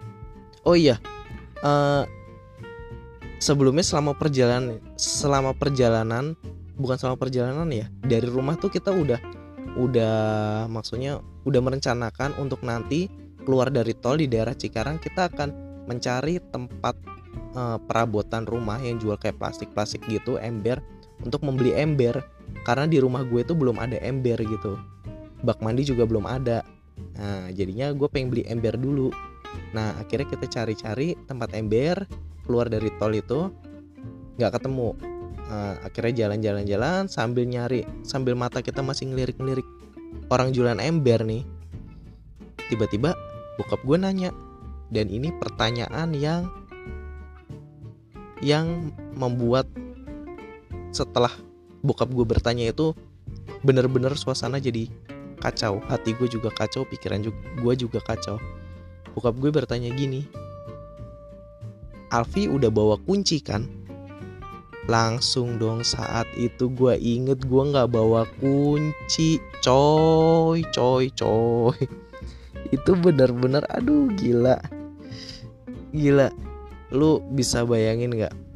oh 0.68 0.76
iya 0.76 1.00
uh, 1.64 2.04
sebelumnya 3.40 3.82
selama 3.82 4.12
perjalanan 4.14 4.78
selama 4.94 5.56
perjalanan 5.56 6.36
bukan 6.76 6.96
selama 7.00 7.16
perjalanan 7.16 7.68
ya 7.72 7.86
dari 8.04 8.28
rumah 8.28 8.54
tuh 8.60 8.68
kita 8.68 8.92
udah 8.92 9.20
udah 9.72 10.16
maksudnya 10.68 11.24
udah 11.48 11.60
merencanakan 11.64 12.36
untuk 12.36 12.60
nanti 12.60 13.08
keluar 13.42 13.72
dari 13.72 13.96
tol 13.96 14.20
di 14.20 14.28
daerah 14.30 14.54
Cikarang 14.54 15.00
kita 15.02 15.32
akan 15.32 15.48
mencari 15.88 16.38
tempat 16.52 16.94
uh, 17.56 17.78
perabotan 17.82 18.46
rumah 18.46 18.78
yang 18.78 19.02
jual 19.02 19.18
kayak 19.18 19.40
plastik-plastik 19.40 20.04
gitu, 20.06 20.38
ember 20.38 20.78
untuk 21.22 21.42
membeli 21.46 21.74
ember 21.74 22.22
karena 22.66 22.86
di 22.86 22.98
rumah 22.98 23.22
gue 23.26 23.42
itu 23.42 23.54
belum 23.54 23.78
ada 23.78 23.98
ember 24.02 24.38
gitu. 24.42 24.78
Bak 25.42 25.58
mandi 25.62 25.82
juga 25.86 26.06
belum 26.06 26.26
ada. 26.26 26.62
Nah, 27.18 27.50
jadinya 27.50 27.90
gue 27.90 28.06
pengen 28.06 28.30
beli 28.30 28.44
ember 28.46 28.78
dulu. 28.78 29.10
Nah, 29.74 29.96
akhirnya 29.98 30.28
kita 30.28 30.46
cari-cari 30.46 31.18
tempat 31.26 31.54
ember 31.56 32.06
keluar 32.46 32.66
dari 32.70 32.90
tol 32.98 33.14
itu 33.14 33.50
nggak 34.38 34.58
ketemu. 34.58 34.94
Nah, 35.52 35.76
akhirnya 35.84 36.26
jalan-jalan-jalan 36.26 37.10
sambil 37.10 37.44
nyari 37.44 37.84
sambil 38.06 38.32
mata 38.32 38.64
kita 38.64 38.80
masih 38.80 39.12
ngelirik-ngelirik 39.12 39.66
orang 40.32 40.54
jualan 40.54 40.78
ember 40.80 41.20
nih. 41.26 41.44
Tiba-tiba 42.72 43.12
bokap 43.60 43.84
gue 43.84 43.98
nanya, 44.00 44.30
dan 44.88 45.12
ini 45.12 45.28
pertanyaan 45.36 46.16
yang 46.16 46.48
yang 48.40 48.96
membuat 49.12 49.68
setelah 50.92 51.32
bokap 51.82 52.12
gue 52.12 52.22
bertanya 52.22 52.70
itu 52.70 52.94
bener-bener 53.64 54.14
suasana 54.14 54.62
jadi 54.62 54.86
kacau. 55.42 55.82
Hati 55.90 56.14
gue 56.14 56.28
juga 56.30 56.54
kacau 56.54 56.86
pikiran 56.86 57.24
juga, 57.24 57.40
gue 57.58 57.74
juga 57.74 57.98
kacau. 58.04 58.38
Bokap 59.12 59.36
gue 59.36 59.50
bertanya 59.52 59.92
gini 59.92 60.24
Alfi 62.12 62.44
udah 62.44 62.68
bawa 62.68 63.00
kunci 63.08 63.40
kan? 63.40 63.64
Langsung 64.84 65.56
dong 65.56 65.80
saat 65.80 66.28
itu 66.36 66.68
gue 66.68 66.92
inget 67.00 67.40
gue 67.48 67.62
nggak 67.72 67.88
bawa 67.88 68.28
kunci. 68.36 69.40
Coy 69.64 70.60
coy 70.76 71.08
coy. 71.16 71.78
Itu 72.76 72.92
bener-bener 73.00 73.64
aduh 73.72 74.12
gila. 74.12 74.60
Gila. 75.96 76.28
Lu 76.92 77.24
bisa 77.32 77.64
bayangin 77.64 78.12
nggak 78.12 78.51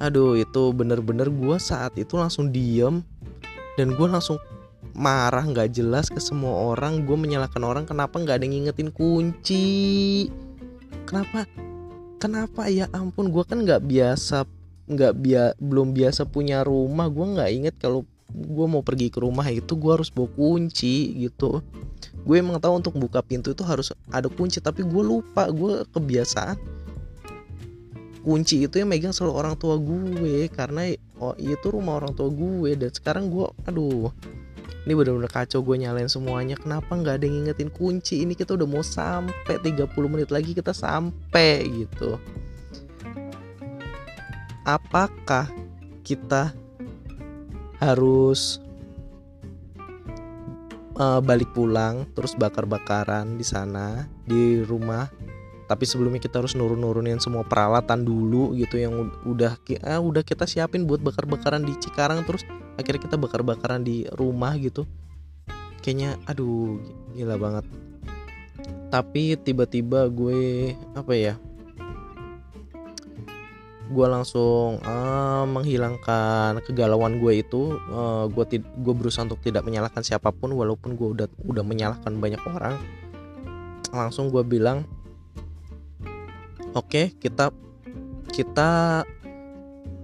aduh 0.00 0.34
itu 0.34 0.72
bener-bener 0.72 1.28
gue 1.28 1.56
saat 1.60 1.94
itu 2.00 2.16
langsung 2.16 2.48
diem. 2.48 3.04
Dan 3.78 3.94
gue 3.94 4.08
langsung 4.08 4.40
marah 4.96 5.44
nggak 5.44 5.76
jelas 5.76 6.10
ke 6.10 6.18
semua 6.18 6.74
orang. 6.74 7.04
Gue 7.06 7.14
menyalahkan 7.14 7.62
orang 7.62 7.84
kenapa 7.86 8.18
nggak 8.18 8.40
ada 8.40 8.44
yang 8.48 8.66
ngingetin 8.66 8.90
kunci? 8.90 10.26
Kenapa? 11.06 11.46
Kenapa? 12.20 12.66
Ya 12.68 12.88
ampun 12.92 13.30
gue 13.30 13.44
kan 13.46 13.62
nggak 13.62 13.86
biasa 13.86 14.44
nggak 14.90 15.22
bia 15.22 15.54
belum 15.62 15.94
biasa 15.94 16.26
punya 16.26 16.66
rumah. 16.66 17.06
Gue 17.06 17.26
nggak 17.36 17.50
inget 17.54 17.74
kalau 17.78 18.02
gue 18.30 18.66
mau 18.66 18.82
pergi 18.82 19.10
ke 19.10 19.22
rumah 19.22 19.46
itu 19.50 19.74
gue 19.78 19.92
harus 19.94 20.10
bawa 20.10 20.28
kunci 20.34 21.14
gitu. 21.18 21.62
Gue 22.26 22.42
emang 22.42 22.60
tahu 22.60 22.82
untuk 22.82 22.94
buka 22.98 23.22
pintu 23.24 23.54
itu 23.54 23.62
harus 23.64 23.94
ada 24.10 24.26
kunci 24.26 24.58
tapi 24.58 24.82
gue 24.82 25.02
lupa. 25.02 25.46
Gue 25.48 25.86
kebiasaan 25.94 26.79
kunci 28.20 28.64
itu 28.64 28.80
yang 28.80 28.88
megang 28.92 29.16
selalu 29.16 29.34
orang 29.36 29.54
tua 29.56 29.80
gue 29.80 30.48
karena 30.52 30.92
oh 31.20 31.32
itu 31.40 31.66
rumah 31.72 32.00
orang 32.00 32.12
tua 32.12 32.28
gue. 32.28 32.76
Dan 32.76 32.90
sekarang 32.92 33.32
gue 33.32 33.48
aduh 33.64 34.12
ini 34.88 34.96
bener-bener 34.96 35.28
kacau 35.28 35.60
gue 35.60 35.76
nyalain 35.76 36.08
semuanya. 36.08 36.56
Kenapa 36.56 36.96
nggak 36.96 37.20
ada 37.20 37.24
yang 37.28 37.44
ngingetin 37.44 37.68
kunci? 37.68 38.24
Ini 38.24 38.32
kita 38.32 38.56
udah 38.56 38.68
mau 38.68 38.80
sampai 38.80 39.60
30 39.60 39.92
menit 40.08 40.32
lagi 40.32 40.56
kita 40.56 40.72
sampai 40.72 41.68
gitu. 41.84 42.16
Apakah 44.64 45.52
kita 46.00 46.56
harus 47.80 48.60
uh, 51.00 51.20
balik 51.20 51.52
pulang 51.56 52.08
terus 52.12 52.36
bakar-bakaran 52.36 53.40
di 53.40 53.44
sana 53.44 54.04
di 54.24 54.60
rumah 54.60 55.08
tapi 55.70 55.86
sebelumnya 55.86 56.18
kita 56.18 56.42
harus 56.42 56.58
nurun-nurunin 56.58 57.22
semua 57.22 57.46
peralatan 57.46 58.02
dulu 58.02 58.58
gitu 58.58 58.74
yang 58.74 59.14
udah 59.22 59.54
ah, 59.86 60.02
udah 60.02 60.26
kita 60.26 60.42
siapin 60.42 60.82
buat 60.82 60.98
bakar-bakaran 60.98 61.62
di 61.62 61.78
Cikarang 61.78 62.26
terus 62.26 62.42
akhirnya 62.74 63.06
kita 63.06 63.14
bakar-bakaran 63.14 63.86
di 63.86 64.02
rumah 64.18 64.58
gitu. 64.58 64.82
Kayaknya 65.78 66.18
aduh 66.26 66.82
gila 67.14 67.38
banget. 67.38 67.70
Tapi 68.90 69.38
tiba-tiba 69.38 70.10
gue 70.10 70.74
apa 70.98 71.14
ya 71.14 71.38
gue 73.90 74.06
langsung 74.06 74.82
uh, 74.82 75.46
menghilangkan 75.50 76.62
kegalauan 76.66 77.22
gue 77.22 77.46
itu 77.46 77.78
uh, 77.90 78.26
gue 78.26 78.58
gue 78.58 78.94
berusaha 78.94 79.22
untuk 79.22 79.42
tidak 79.42 79.62
menyalahkan 79.66 80.02
siapa 80.02 80.34
pun 80.34 80.50
walaupun 80.50 80.98
gue 80.98 81.08
udah 81.14 81.28
udah 81.46 81.62
menyalahkan 81.62 82.18
banyak 82.18 82.42
orang. 82.42 82.74
Langsung 83.94 84.34
gue 84.34 84.42
bilang 84.42 84.82
oke 86.74 87.14
kita 87.18 87.50
kita 88.30 89.02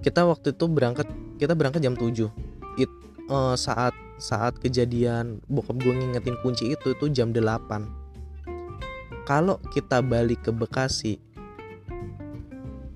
kita 0.03 0.21
waktu 0.27 0.55
itu 0.55 0.65
berangkat 0.71 1.07
kita 1.39 1.55
berangkat 1.55 1.83
jam 1.83 1.95
7 1.95 2.31
It, 2.79 2.91
uh, 3.31 3.55
saat 3.55 3.95
saat 4.17 4.57
kejadian 4.59 5.45
bokap 5.47 5.77
gue 5.83 5.93
ngingetin 5.93 6.37
kunci 6.41 6.73
itu 6.73 6.95
itu 6.95 7.07
jam 7.13 7.31
8 7.31 9.27
kalau 9.27 9.59
kita 9.75 10.01
balik 10.03 10.47
ke 10.47 10.51
Bekasi 10.55 11.19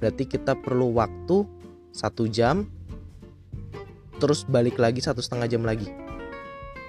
berarti 0.01 0.25
kita 0.25 0.57
perlu 0.57 0.97
waktu 0.97 1.45
satu 1.91 2.31
jam 2.31 2.71
terus 4.21 4.45
balik 4.45 4.77
lagi 4.77 5.01
satu 5.01 5.25
setengah 5.25 5.49
jam 5.49 5.65
lagi. 5.65 5.89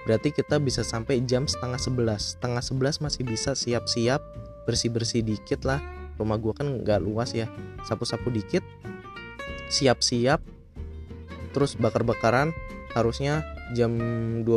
Berarti 0.04 0.36
kita 0.36 0.60
bisa 0.60 0.84
sampai 0.84 1.24
jam 1.24 1.48
setengah 1.48 1.80
sebelas. 1.80 2.36
Setengah 2.36 2.60
sebelas 2.60 3.00
masih 3.00 3.24
bisa 3.24 3.56
siap-siap 3.56 4.20
bersih-bersih 4.68 5.24
dikit 5.24 5.64
lah 5.64 5.80
rumah 6.22 6.38
gue 6.38 6.54
kan 6.54 6.86
nggak 6.86 7.02
luas 7.02 7.34
ya. 7.34 7.50
Sapu-sapu 7.84 8.30
dikit 8.30 8.62
siap-siap 9.72 10.44
terus 11.52 11.76
bakar-bakaran 11.80 12.52
harusnya 12.92 13.44
jam 13.72 13.96
12 14.44 14.48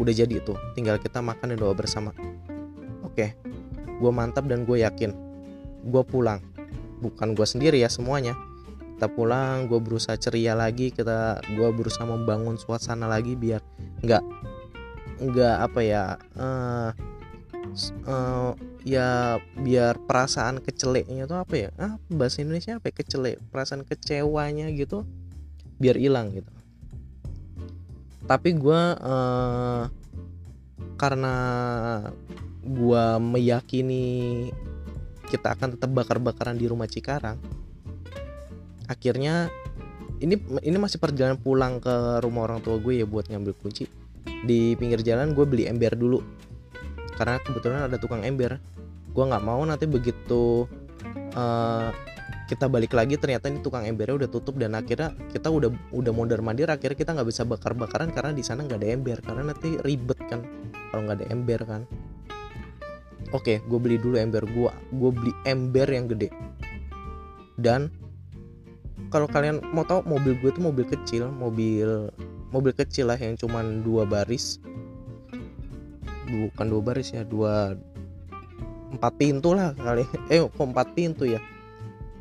udah 0.00 0.12
jadi 0.12 0.40
itu 0.40 0.56
tinggal 0.76 0.96
kita 1.00 1.20
makan 1.20 1.52
dan 1.52 1.58
doa 1.58 1.74
bersama. 1.74 2.14
Oke 3.02 3.34
gue 4.02 4.10
mantap 4.10 4.50
dan 4.50 4.66
gue 4.66 4.82
yakin. 4.82 5.14
Gue 5.86 6.02
pulang. 6.02 6.42
Bukan 6.98 7.38
gue 7.38 7.46
sendiri 7.46 7.78
ya 7.78 7.86
semuanya. 7.86 8.34
Kita 8.98 9.06
pulang 9.10 9.66
gue 9.66 9.78
berusaha 9.82 10.14
ceria 10.18 10.54
lagi 10.54 10.94
kita 10.94 11.42
gue 11.58 11.68
berusaha 11.74 12.06
membangun 12.06 12.54
suasana 12.54 13.10
lagi 13.10 13.34
biar 13.34 13.58
nggak 14.02 14.22
nggak 15.22 15.56
apa 15.58 15.80
ya 15.82 16.02
uh, 16.38 16.90
uh, 18.06 18.54
ya 18.82 19.38
biar 19.58 19.98
perasaan 20.02 20.58
keceleknya 20.58 21.26
tuh 21.30 21.38
apa 21.38 21.54
ya? 21.54 21.70
Ah 21.78 21.98
bahasa 22.10 22.42
Indonesia 22.42 22.78
apa 22.78 22.90
ya? 22.90 22.94
Kecelek 23.02 23.36
perasaan 23.50 23.86
kecewanya 23.86 24.70
gitu 24.74 25.06
biar 25.78 25.98
hilang 25.98 26.34
gitu. 26.34 26.50
Tapi 28.26 28.54
gue 28.54 28.82
uh, 29.02 29.90
karena 30.94 31.34
gue 32.62 33.04
meyakini 33.18 34.04
kita 35.26 35.58
akan 35.58 35.74
tetap 35.74 35.90
bakar-bakaran 35.90 36.54
di 36.54 36.70
rumah 36.70 36.86
Cikarang 36.86 37.40
akhirnya 38.86 39.48
ini 40.22 40.38
ini 40.62 40.76
masih 40.78 41.02
perjalanan 41.02 41.40
pulang 41.40 41.82
ke 41.82 42.22
rumah 42.22 42.46
orang 42.46 42.62
tua 42.62 42.78
gue 42.78 43.02
ya 43.02 43.06
buat 43.08 43.26
ngambil 43.26 43.58
kunci. 43.58 43.90
Di 44.42 44.78
pinggir 44.78 45.02
jalan 45.02 45.34
gue 45.34 45.42
beli 45.42 45.66
ember 45.66 45.98
dulu 45.98 46.22
karena 47.16 47.38
kebetulan 47.42 47.86
ada 47.86 47.96
tukang 48.00 48.22
ember. 48.24 48.58
Gue 49.12 49.24
nggak 49.28 49.44
mau 49.44 49.60
nanti 49.64 49.84
begitu 49.84 50.64
uh, 51.36 51.90
kita 52.48 52.68
balik 52.68 52.92
lagi 52.92 53.16
ternyata 53.16 53.48
ini 53.48 53.64
tukang 53.64 53.88
embernya 53.88 54.24
udah 54.24 54.30
tutup 54.30 54.60
dan 54.60 54.76
akhirnya 54.76 55.16
kita 55.32 55.48
udah 55.48 55.72
udah 55.88 56.12
mondar 56.12 56.44
mandir 56.44 56.68
akhirnya 56.68 56.96
kita 56.96 57.16
nggak 57.16 57.28
bisa 57.28 57.48
bakar 57.48 57.72
bakaran 57.72 58.12
karena 58.12 58.36
di 58.36 58.44
sana 58.44 58.68
nggak 58.68 58.76
ada 58.76 58.88
ember 58.92 59.18
karena 59.24 59.42
nanti 59.52 59.80
ribet 59.80 60.20
kan 60.28 60.44
kalau 60.92 61.08
nggak 61.08 61.24
ada 61.24 61.26
ember 61.32 61.60
kan. 61.64 61.82
Oke 63.32 63.64
gue 63.64 63.78
beli 63.80 63.96
dulu 63.96 64.20
ember 64.20 64.44
gue 64.44 64.70
gue 64.72 65.10
beli 65.12 65.32
ember 65.48 65.88
yang 65.88 66.12
gede. 66.12 66.28
Dan 67.56 67.88
kalau 69.08 69.28
kalian 69.28 69.60
mau 69.72 69.84
tahu 69.84 70.04
mobil 70.04 70.36
gue 70.40 70.50
tuh 70.52 70.64
mobil 70.64 70.84
kecil 70.88 71.28
mobil 71.32 72.12
mobil 72.52 72.72
kecil 72.76 73.08
lah 73.08 73.16
yang 73.16 73.36
cuman 73.36 73.80
dua 73.80 74.04
baris 74.04 74.60
bukan 76.32 76.66
dua 76.66 76.80
baris 76.80 77.12
ya 77.12 77.22
dua 77.22 77.76
empat 78.92 79.12
pintu 79.20 79.52
lah 79.52 79.76
kali. 79.76 80.04
Eh 80.32 80.40
kok 80.40 80.56
empat 80.56 80.96
pintu 80.96 81.28
ya? 81.28 81.40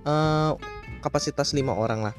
Uh, 0.04 0.60
kapasitas 1.00 1.56
lima 1.56 1.72
orang 1.72 2.12
lah. 2.12 2.16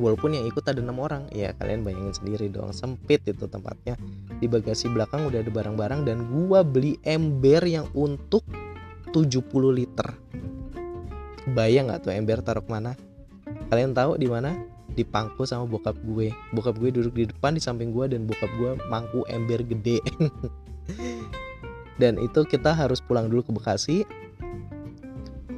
Walaupun 0.00 0.32
yang 0.32 0.48
ikut 0.48 0.64
ada 0.64 0.80
enam 0.80 0.96
orang. 0.96 1.28
Ya 1.28 1.52
kalian 1.60 1.84
bayangin 1.84 2.16
sendiri 2.16 2.48
dong 2.48 2.72
sempit 2.72 3.20
itu 3.28 3.44
tempatnya. 3.44 4.00
Di 4.40 4.48
bagasi 4.48 4.88
belakang 4.88 5.28
udah 5.28 5.44
ada 5.44 5.52
barang-barang 5.52 6.00
dan 6.08 6.24
gua 6.32 6.64
beli 6.64 6.96
ember 7.04 7.60
yang 7.68 7.84
untuk 7.92 8.42
70 9.12 9.44
liter. 9.76 10.08
Bayang 11.52 11.92
nggak 11.92 12.08
tuh 12.08 12.12
ember 12.16 12.40
taruh 12.40 12.64
mana 12.64 12.96
kalian 13.70 13.94
tahu 13.94 14.18
di 14.18 14.26
mana? 14.26 14.50
Di 14.90 15.06
pangku 15.06 15.46
sama 15.46 15.62
bokap 15.64 15.94
gue. 16.02 16.34
Bokap 16.50 16.74
gue 16.82 16.90
duduk 16.90 17.14
di 17.14 17.24
depan 17.30 17.54
di 17.54 17.62
samping 17.62 17.94
gue 17.94 18.10
dan 18.10 18.26
bokap 18.26 18.50
gue 18.58 18.74
mangku 18.90 19.22
ember 19.30 19.62
gede 19.62 20.02
dan 22.00 22.16
itu 22.16 22.48
kita 22.48 22.72
harus 22.72 23.04
pulang 23.04 23.28
dulu 23.28 23.44
ke 23.44 23.52
Bekasi. 23.52 23.98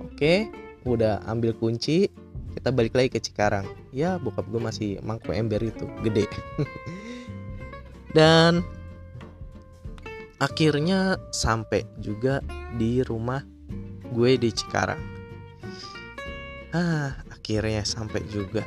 Oke 0.03 0.51
udah 0.83 1.23
ambil 1.31 1.55
kunci 1.55 2.11
kita 2.59 2.75
balik 2.75 2.99
lagi 2.99 3.15
ke 3.15 3.21
Cikarang. 3.23 3.65
Ya 3.95 4.19
bokap 4.19 4.51
gue 4.51 4.59
masih 4.59 4.91
mangku 5.07 5.31
ember 5.31 5.63
itu 5.63 5.87
gede. 6.03 6.27
Dan 8.17 8.67
akhirnya 10.43 11.17
sampai 11.31 11.87
juga 12.03 12.43
di 12.75 13.01
rumah 13.07 13.47
gue 14.11 14.37
di 14.37 14.51
Cikarang. 14.51 15.01
Ah 16.75 17.23
akhirnya 17.31 17.87
sampai 17.87 18.21
juga. 18.29 18.67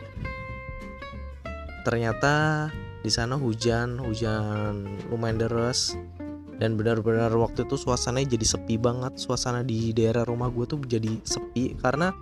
Ternyata 1.85 2.67
di 3.05 3.13
sana 3.13 3.37
hujan 3.37 4.01
hujan 4.01 4.89
lumayan 5.13 5.37
deras 5.37 5.93
dan 6.55 6.79
benar-benar 6.79 7.31
waktu 7.35 7.67
itu 7.67 7.75
suasananya 7.75 8.39
jadi 8.39 8.45
sepi 8.55 8.79
banget. 8.79 9.19
Suasana 9.19 9.59
di 9.59 9.91
daerah 9.91 10.23
rumah 10.23 10.47
gue 10.47 10.63
tuh 10.63 10.79
jadi 10.87 11.19
sepi 11.27 11.75
karena 11.75 12.15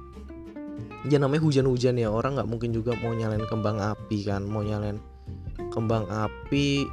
ya 1.06 1.22
namanya 1.22 1.46
hujan-hujan 1.46 2.02
ya. 2.02 2.10
Orang 2.10 2.42
nggak 2.42 2.50
mungkin 2.50 2.74
juga 2.74 2.98
mau 2.98 3.14
nyalain 3.14 3.46
kembang 3.46 3.78
api 3.78 4.18
kan. 4.26 4.42
Mau 4.50 4.66
nyalain 4.66 4.98
kembang 5.70 6.10
api 6.10 6.90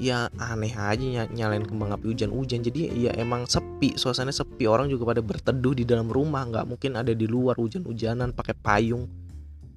ya 0.00 0.26
aneh 0.40 0.74
aja 0.74 1.28
nyalain 1.30 1.62
kembang 1.62 1.94
api 1.94 2.10
hujan-hujan. 2.10 2.66
Jadi 2.66 2.90
ya 2.98 3.14
emang 3.14 3.46
sepi 3.46 3.94
suasananya 3.94 4.42
sepi. 4.42 4.66
Orang 4.66 4.90
juga 4.90 5.14
pada 5.14 5.22
berteduh 5.22 5.78
di 5.78 5.86
dalam 5.86 6.10
rumah. 6.10 6.42
Nggak 6.50 6.66
mungkin 6.66 6.98
ada 6.98 7.14
di 7.14 7.30
luar 7.30 7.54
hujan-hujanan 7.62 8.34
pakai 8.34 8.58
payung. 8.58 9.06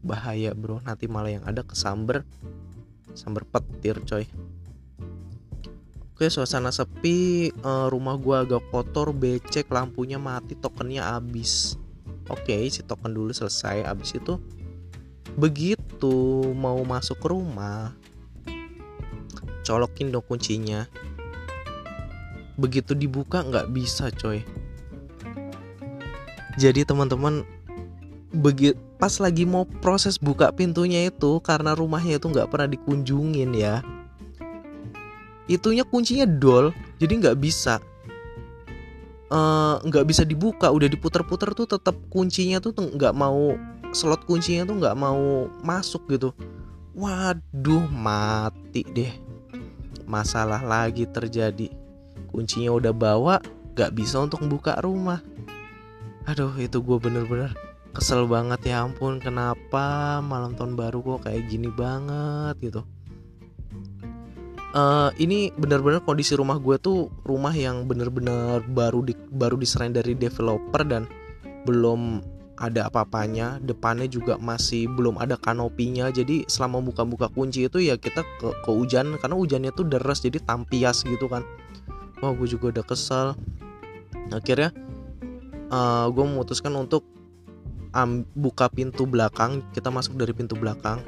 Bahaya 0.02 0.58
bro. 0.58 0.82
Nanti 0.82 1.06
malah 1.06 1.38
yang 1.38 1.46
ada 1.46 1.62
kesamber 1.62 2.26
samber 3.16 3.48
petir 3.48 3.96
coy 4.04 4.28
Oke 6.16 6.32
suasana 6.32 6.72
sepi 6.72 7.52
uh, 7.60 7.92
rumah 7.92 8.16
gua 8.16 8.48
agak 8.48 8.64
kotor 8.72 9.12
becek 9.12 9.68
lampunya 9.68 10.16
mati 10.16 10.56
tokennya 10.56 11.04
habis. 11.12 11.76
Oke 12.32 12.56
si 12.72 12.80
token 12.88 13.12
dulu 13.12 13.36
selesai 13.36 13.84
habis 13.84 14.16
itu 14.16 14.40
begitu 15.36 16.16
mau 16.56 16.80
masuk 16.88 17.20
ke 17.20 17.28
rumah 17.28 17.92
colokin 19.68 20.16
dong 20.16 20.24
kuncinya. 20.24 20.88
Begitu 22.56 22.96
dibuka 22.96 23.44
nggak 23.44 23.76
bisa 23.76 24.08
coy. 24.16 24.40
Jadi 26.56 26.88
teman-teman 26.88 27.44
begitu 28.32 28.80
pas 28.96 29.12
lagi 29.20 29.44
mau 29.44 29.68
proses 29.68 30.16
buka 30.16 30.48
pintunya 30.56 31.12
itu 31.12 31.44
karena 31.44 31.76
rumahnya 31.76 32.24
itu 32.24 32.32
nggak 32.32 32.48
pernah 32.48 32.72
dikunjungin 32.72 33.52
ya 33.52 33.84
itunya 35.46 35.86
kuncinya 35.86 36.26
dol 36.26 36.74
jadi 36.98 37.14
nggak 37.22 37.38
bisa. 37.38 37.78
Eh, 39.26 39.76
nggak 39.82 40.06
uh, 40.06 40.08
bisa 40.08 40.22
dibuka 40.22 40.70
udah 40.70 40.86
diputer-puter 40.86 41.58
tuh 41.58 41.66
tetap 41.66 41.98
kuncinya 42.14 42.62
tuh 42.62 42.78
nggak 42.78 43.14
mau 43.18 43.58
slot 43.90 44.22
kuncinya 44.30 44.70
tuh 44.70 44.78
nggak 44.78 44.98
mau 44.98 45.50
masuk 45.66 46.06
gitu. 46.14 46.30
Waduh 46.94 47.90
mati 47.90 48.86
deh. 48.86 49.12
Masalah 50.06 50.62
lagi 50.62 51.10
terjadi. 51.10 51.74
Kuncinya 52.30 52.70
udah 52.78 52.94
bawa 52.94 53.42
nggak 53.74 53.92
bisa 53.98 54.22
untuk 54.22 54.46
membuka 54.46 54.78
rumah. 54.78 55.26
Aduh 56.30 56.54
itu 56.62 56.80
gue 56.86 56.98
bener-bener 57.02 57.52
kesel 57.98 58.30
banget. 58.30 58.62
Ya 58.70 58.86
ampun 58.86 59.18
kenapa 59.18 60.22
malam 60.22 60.54
tahun 60.54 60.78
baru 60.78 61.02
kok 61.02 61.26
kayak 61.26 61.50
gini 61.50 61.74
banget 61.74 62.62
gitu 62.62 62.86
uh, 64.76 65.10
ini 65.18 65.50
bener-bener 65.56 66.04
kondisi 66.04 66.36
rumah 66.36 66.60
gue 66.60 66.76
tuh 66.78 67.08
rumah 67.24 67.56
yang 67.56 67.88
bener-bener 67.88 68.62
baru 68.68 69.02
di, 69.02 69.16
baru 69.32 69.56
diserahin 69.56 69.96
dari 69.96 70.14
developer 70.14 70.84
dan 70.84 71.08
belum 71.64 72.22
ada 72.60 72.88
apa-apanya. 72.88 73.60
Depannya 73.64 74.08
juga 74.08 74.38
masih 74.40 74.88
belum 74.92 75.18
ada 75.18 75.40
kanopinya. 75.40 76.12
Jadi 76.12 76.46
selama 76.46 76.84
buka-buka 76.84 77.32
kunci 77.32 77.66
itu 77.66 77.82
ya 77.82 77.96
kita 77.96 78.22
ke, 78.40 78.48
ke 78.64 78.70
hujan 78.70 79.16
karena 79.18 79.36
hujannya 79.36 79.72
tuh 79.74 79.88
deras 79.88 80.22
jadi 80.22 80.40
tampias 80.44 81.02
gitu 81.08 81.32
kan. 81.32 81.42
Wah 82.20 82.36
gue 82.36 82.48
juga 82.48 82.80
udah 82.80 82.86
kesal 82.86 83.28
akhirnya 84.34 84.74
uh, 85.70 86.10
gue 86.10 86.24
memutuskan 86.24 86.76
untuk 86.76 87.08
buka 88.36 88.68
pintu 88.72 89.08
belakang. 89.08 89.64
Kita 89.72 89.88
masuk 89.88 90.20
dari 90.20 90.36
pintu 90.36 90.56
belakang 90.56 91.04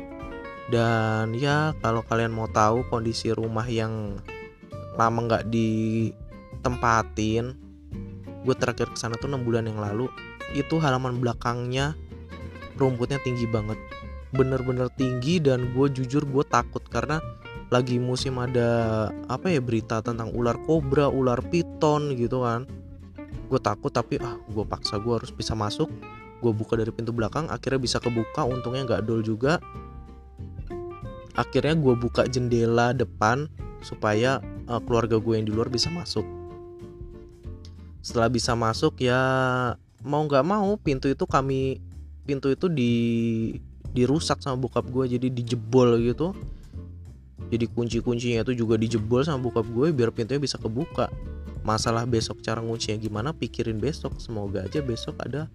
dan 0.68 1.32
ya 1.38 1.72
kalau 1.80 2.04
kalian 2.04 2.36
mau 2.36 2.52
tahu 2.52 2.84
kondisi 2.92 3.32
rumah 3.32 3.64
yang 3.68 4.20
lama 5.00 5.20
nggak 5.24 5.48
ditempatin 5.48 7.56
gue 8.44 8.56
terakhir 8.56 8.92
ke 8.92 8.98
sana 9.00 9.16
tuh 9.20 9.32
6 9.32 9.44
bulan 9.44 9.68
yang 9.68 9.80
lalu 9.80 10.08
itu 10.56 10.80
halaman 10.80 11.20
belakangnya 11.20 11.98
rumputnya 12.80 13.20
tinggi 13.26 13.50
banget. 13.50 13.76
Bener-bener 14.32 14.88
tinggi 14.96 15.42
dan 15.42 15.74
gue 15.74 15.88
jujur 15.92 16.24
gue 16.24 16.46
takut 16.48 16.84
karena 16.88 17.20
lagi 17.68 18.00
musim 18.00 18.40
ada 18.40 19.12
apa 19.28 19.52
ya 19.52 19.60
berita 19.60 20.00
tentang 20.00 20.32
ular 20.32 20.56
kobra 20.64 21.12
ular 21.12 21.42
piton 21.52 22.16
gitu 22.16 22.46
kan. 22.46 22.64
Gue 23.52 23.60
takut 23.60 23.92
tapi 23.92 24.22
ah 24.24 24.40
gue 24.48 24.64
paksa 24.64 25.02
gue 25.02 25.20
harus 25.20 25.34
bisa 25.34 25.58
masuk. 25.58 25.90
Gue 26.40 26.54
buka 26.54 26.78
dari 26.78 26.94
pintu 26.94 27.12
belakang 27.12 27.50
akhirnya 27.50 27.82
bisa 27.82 27.98
kebuka 27.98 28.46
untungnya 28.46 28.86
nggak 28.86 29.10
dol 29.10 29.26
juga 29.26 29.58
akhirnya 31.38 31.78
gue 31.78 31.93
buka 31.93 32.26
jendela 32.26 32.91
depan 32.97 33.45
supaya 33.86 34.41
uh, 34.65 34.82
keluarga 34.82 35.21
gue 35.21 35.38
yang 35.38 35.45
di 35.45 35.54
luar 35.54 35.69
bisa 35.69 35.88
masuk. 35.93 36.26
Setelah 38.02 38.28
bisa 38.34 38.58
masuk 38.58 38.97
ya 39.00 39.21
mau 40.02 40.26
nggak 40.26 40.43
mau 40.43 40.73
pintu 40.82 41.08
itu 41.13 41.23
kami 41.30 41.78
pintu 42.26 42.50
itu 42.50 42.67
di 42.67 42.93
dirusak 43.93 44.41
sama 44.41 44.58
bokap 44.58 44.89
gue 44.89 45.15
jadi 45.15 45.30
dijebol 45.30 46.02
gitu. 46.02 46.34
Jadi 47.47 47.63
kunci-kuncinya 47.71 48.43
itu 48.43 48.58
juga 48.58 48.76
dijebol 48.76 49.23
sama 49.23 49.47
bokap 49.47 49.63
gue 49.69 49.93
biar 49.93 50.10
pintunya 50.12 50.41
bisa 50.41 50.58
kebuka. 50.58 51.08
Masalah 51.62 52.10
besok 52.10 52.41
cara 52.41 52.60
nguncinya 52.60 52.97
gimana 52.97 53.30
pikirin 53.32 53.78
besok. 53.78 54.17
Semoga 54.17 54.65
aja 54.65 54.82
besok 54.82 55.21
ada 55.21 55.47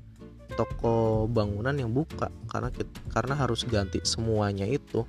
toko 0.52 1.24
bangunan 1.32 1.72
yang 1.72 1.88
buka 1.88 2.28
karena 2.52 2.68
kita, 2.68 2.92
karena 3.08 3.34
harus 3.34 3.64
ganti 3.64 4.04
semuanya 4.04 4.68
itu 4.68 5.08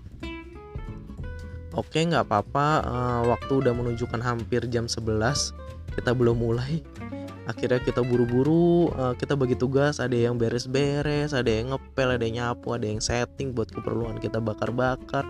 oke 1.73 1.97
nggak 1.97 2.25
apa-apa. 2.29 2.67
Uh, 2.86 3.21
waktu 3.33 3.51
udah 3.65 3.73
menunjukkan 3.75 4.21
hampir 4.21 4.65
jam 4.69 4.86
11 4.89 5.53
kita 5.93 6.12
belum 6.13 6.41
mulai. 6.41 6.81
Akhirnya 7.43 7.83
kita 7.83 7.99
buru-buru 7.99 8.88
uh, 8.95 9.13
kita 9.19 9.36
bagi 9.36 9.59
tugas. 9.59 9.99
Ada 9.99 10.15
yang 10.15 10.39
beres-beres 10.39 11.36
ada 11.36 11.51
yang 11.51 11.75
ngepel 11.75 12.15
ada 12.15 12.23
yang 12.23 12.36
nyapu 12.39 12.71
ada 12.71 12.88
yang 12.88 13.03
setting 13.03 13.51
buat 13.51 13.67
keperluan 13.69 14.17
kita 14.23 14.39
bakar-bakar. 14.39 15.27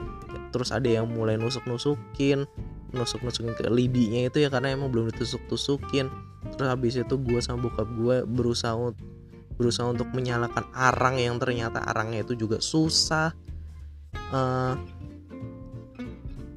Terus 0.53 0.69
ada 0.69 0.86
yang 0.86 1.10
mulai 1.10 1.36
nusuk-nusukin 1.41 2.45
nusuk-nusukin 2.93 3.58
ke 3.58 3.65
lidinya 3.73 4.29
itu 4.29 4.45
ya 4.45 4.53
karena 4.53 4.77
emang 4.77 4.93
belum 4.93 5.10
ditusuk-tusukin. 5.12 6.08
Terus 6.53 6.67
habis 6.69 6.93
itu 6.95 7.15
gue 7.17 7.41
sama 7.41 7.65
bokap 7.67 7.89
gue 7.97 8.21
berusaha 8.29 8.77
berusaha 9.58 9.89
untuk 9.89 10.10
menyalakan 10.13 10.65
arang 10.73 11.17
yang 11.17 11.41
ternyata 11.41 11.82
arangnya 11.82 12.21
itu 12.21 12.38
juga 12.38 12.62
susah. 12.62 13.34
Uh, 14.29 14.77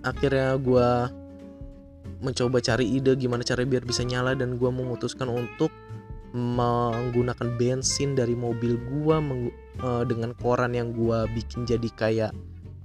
akhirnya 0.07 0.55
gue 0.57 0.89
mencoba 2.23 2.63
cari 2.63 2.97
ide 2.97 3.13
gimana 3.19 3.43
cara 3.43 3.67
biar 3.67 3.85
bisa 3.85 4.07
nyala 4.07 4.33
dan 4.39 4.57
gue 4.57 4.71
memutuskan 4.71 5.29
untuk 5.29 5.69
menggunakan 6.37 7.57
bensin 7.57 8.13
dari 8.17 8.37
mobil 8.37 8.77
gue 8.77 9.17
uh, 9.81 10.05
dengan 10.05 10.33
koran 10.37 10.73
yang 10.77 10.93
gue 10.93 11.29
bikin 11.33 11.65
jadi 11.69 11.89
kayak 11.97 12.33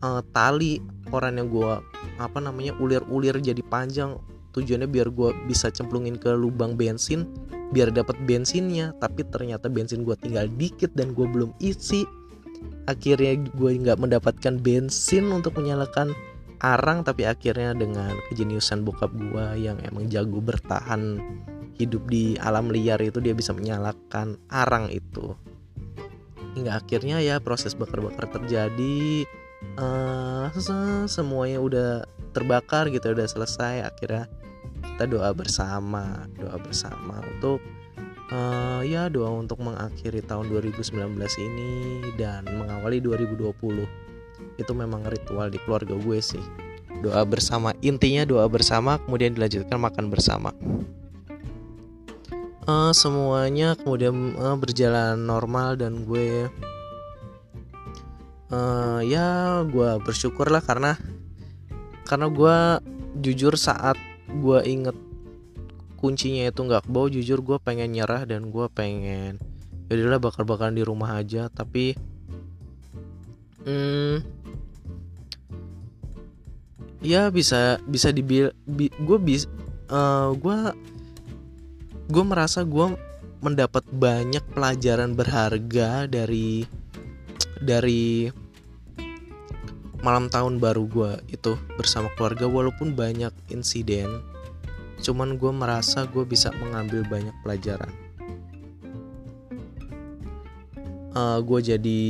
uh, 0.04 0.22
tali 0.32 0.82
koran 1.08 1.40
yang 1.40 1.48
gue 1.52 1.74
apa 2.18 2.40
namanya 2.40 2.76
ulir-ulir 2.78 3.38
jadi 3.40 3.62
panjang. 3.66 4.18
Tujuannya 4.52 4.88
biar 4.92 5.08
gue 5.16 5.32
bisa 5.48 5.72
cemplungin 5.72 6.20
ke 6.20 6.36
lubang 6.36 6.76
bensin 6.76 7.24
biar 7.72 7.92
dapat 7.92 8.20
bensinnya. 8.28 8.92
Tapi 9.00 9.24
ternyata 9.32 9.72
bensin 9.72 10.04
gue 10.04 10.16
tinggal 10.20 10.52
dikit 10.60 10.92
dan 10.92 11.16
gue 11.16 11.24
belum 11.24 11.56
isi. 11.64 12.04
Akhirnya 12.88 13.40
gue 13.56 13.72
nggak 13.80 14.00
mendapatkan 14.00 14.60
bensin 14.60 15.32
untuk 15.32 15.56
menyalakan 15.56 16.12
arang 16.62 17.02
tapi 17.02 17.26
akhirnya 17.26 17.74
dengan 17.74 18.14
kejeniusan 18.30 18.86
bokap 18.86 19.10
gue 19.10 19.66
yang 19.66 19.82
emang 19.82 20.06
jago 20.14 20.38
bertahan 20.40 21.18
hidup 21.82 22.06
di 22.06 22.38
alam 22.38 22.70
liar 22.70 23.02
itu 23.02 23.18
dia 23.18 23.34
bisa 23.34 23.52
menyalakan 23.52 24.38
arang 24.54 24.94
itu. 24.94 25.34
Hingga 26.54 26.78
akhirnya 26.78 27.18
ya 27.24 27.42
proses 27.42 27.74
bakar-bakar 27.74 28.30
terjadi 28.30 29.26
uh, 29.82 30.54
semuanya 31.10 31.58
udah 31.58 31.90
terbakar 32.38 32.94
gitu 32.94 33.10
udah 33.10 33.26
selesai. 33.26 33.82
Akhirnya 33.82 34.30
kita 34.86 35.10
doa 35.10 35.34
bersama 35.34 36.30
doa 36.38 36.62
bersama 36.62 37.18
untuk 37.26 37.58
uh, 38.30 38.82
ya 38.86 39.10
doa 39.10 39.34
untuk 39.34 39.62
mengakhiri 39.62 40.22
tahun 40.22 40.50
2019 40.54 40.94
ini 41.18 41.74
dan 42.22 42.46
mengawali 42.46 43.02
2020 43.02 44.01
itu 44.58 44.72
memang 44.72 45.06
ritual 45.08 45.50
di 45.50 45.60
keluarga 45.64 45.96
gue 45.98 46.20
sih. 46.22 46.42
Doa 47.02 47.26
bersama 47.26 47.74
intinya 47.82 48.28
doa 48.28 48.46
bersama 48.46 49.02
kemudian 49.04 49.34
dilanjutkan 49.34 49.78
makan 49.82 50.14
bersama. 50.14 50.54
Uh, 52.70 52.94
semuanya 52.94 53.74
kemudian 53.74 54.38
uh, 54.38 54.54
berjalan 54.54 55.18
normal 55.18 55.74
dan 55.74 56.06
gue 56.06 56.46
uh, 58.54 59.02
ya 59.02 59.62
gue 59.66 59.98
bersyukur 60.06 60.46
lah 60.54 60.62
karena 60.62 60.94
karena 62.06 62.30
gue 62.30 62.58
jujur 63.18 63.58
saat 63.58 63.98
gue 64.30 64.62
inget 64.70 64.94
kuncinya 65.98 66.50
itu 66.50 66.62
nggak 66.62 66.86
bawa 66.86 67.10
jujur 67.10 67.42
gue 67.42 67.58
pengen 67.62 67.98
nyerah 67.98 68.30
dan 68.30 68.54
gue 68.54 68.66
pengen 68.74 69.42
jadilah 69.92 70.18
ya 70.18 70.24
bakar-bakaran 70.24 70.80
di 70.80 70.88
rumah 70.88 71.20
aja. 71.20 71.52
Tapi 71.52 71.94
hmm, 73.66 74.16
ya 77.02 77.34
bisa 77.34 77.82
bisa 77.90 78.14
dibil 78.14 78.54
bi, 78.70 78.94
gue 78.94 79.18
bis 79.18 79.50
uh, 79.90 80.34
gue 80.38 80.58
gue 82.12 82.24
merasa 82.24 82.62
gue 82.62 82.94
mendapat 83.42 83.82
banyak 83.90 84.46
pelajaran 84.54 85.18
berharga 85.18 86.06
dari 86.06 86.64
dari 87.62 88.30
malam 90.02 90.30
tahun 90.30 90.58
baru 90.58 90.86
gue 90.90 91.12
itu 91.30 91.58
bersama 91.78 92.10
keluarga 92.18 92.50
walaupun 92.50 92.98
banyak 92.98 93.34
insiden. 93.54 94.22
Cuman 95.02 95.38
gue 95.38 95.50
merasa 95.50 96.06
gue 96.06 96.26
bisa 96.26 96.54
mengambil 96.58 97.06
banyak 97.06 97.34
pelajaran. 97.46 97.90
Uh, 101.14 101.18
eh, 101.18 101.40
gue 101.42 101.60
jadi 101.74 102.02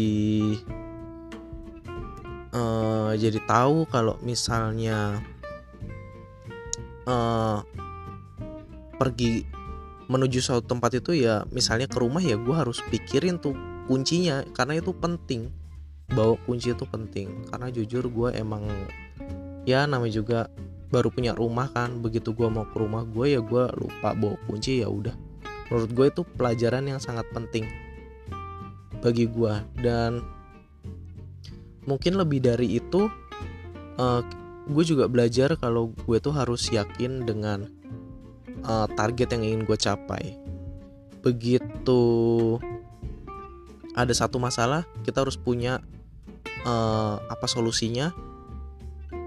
uh, 3.11 3.15
jadi 3.19 3.39
tahu 3.43 3.83
kalau 3.91 4.15
misalnya 4.23 5.19
uh, 7.03 7.59
pergi 8.95 9.43
menuju 10.11 10.39
suatu 10.43 10.67
tempat 10.67 10.99
itu 10.99 11.23
ya 11.23 11.47
misalnya 11.51 11.87
ke 11.87 11.97
rumah 11.99 12.19
ya 12.19 12.35
gue 12.35 12.55
harus 12.55 12.83
pikirin 12.91 13.39
tuh 13.39 13.55
kuncinya 13.87 14.43
karena 14.55 14.79
itu 14.79 14.95
penting. 14.95 15.51
Bawa 16.11 16.35
kunci 16.43 16.75
itu 16.75 16.83
penting 16.83 17.47
karena 17.47 17.71
jujur 17.71 18.03
gue 18.11 18.35
emang 18.35 18.67
ya 19.63 19.87
namanya 19.87 20.19
juga 20.19 20.39
baru 20.91 21.07
punya 21.07 21.31
rumah 21.31 21.71
kan 21.71 22.03
begitu 22.03 22.35
gue 22.35 22.51
mau 22.51 22.67
ke 22.67 22.75
rumah 22.75 23.07
gue 23.07 23.31
ya 23.31 23.39
gue 23.39 23.63
lupa 23.79 24.11
bawa 24.11 24.35
kunci 24.43 24.83
ya 24.83 24.91
udah. 24.91 25.15
Menurut 25.71 25.91
gue 25.95 26.05
itu 26.11 26.21
pelajaran 26.35 26.83
yang 26.83 26.99
sangat 26.99 27.23
penting 27.31 27.63
bagi 28.99 29.31
gue 29.31 29.53
dan 29.79 30.19
mungkin 31.85 32.17
lebih 32.17 32.43
dari 32.43 32.77
itu 32.77 33.09
uh, 33.97 34.21
gue 34.69 34.83
juga 34.85 35.09
belajar 35.09 35.57
kalau 35.57 35.91
gue 35.93 36.17
tuh 36.21 36.33
harus 36.33 36.69
yakin 36.69 37.25
dengan 37.25 37.67
uh, 38.65 38.87
target 38.93 39.33
yang 39.33 39.43
ingin 39.43 39.61
gue 39.65 39.77
capai. 39.77 40.37
Begitu 41.21 42.01
ada 43.91 44.13
satu 44.15 44.39
masalah 44.39 44.87
kita 45.03 45.25
harus 45.25 45.35
punya 45.35 45.83
uh, 46.63 47.19
apa 47.27 47.45
solusinya 47.49 48.13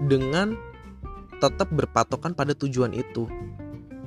dengan 0.09 0.57
tetap 1.37 1.69
berpatokan 1.71 2.33
pada 2.33 2.55
tujuan 2.55 2.95
itu. 2.95 3.27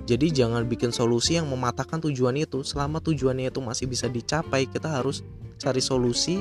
Jadi 0.09 0.33
jangan 0.33 0.65
bikin 0.65 0.89
solusi 0.89 1.37
yang 1.37 1.53
mematahkan 1.53 2.01
tujuan 2.01 2.41
itu. 2.41 2.65
Selama 2.65 2.97
tujuannya 3.05 3.53
itu 3.53 3.61
masih 3.61 3.85
bisa 3.85 4.09
dicapai 4.09 4.65
kita 4.65 4.89
harus 4.89 5.21
cari 5.61 5.85
solusi 5.85 6.41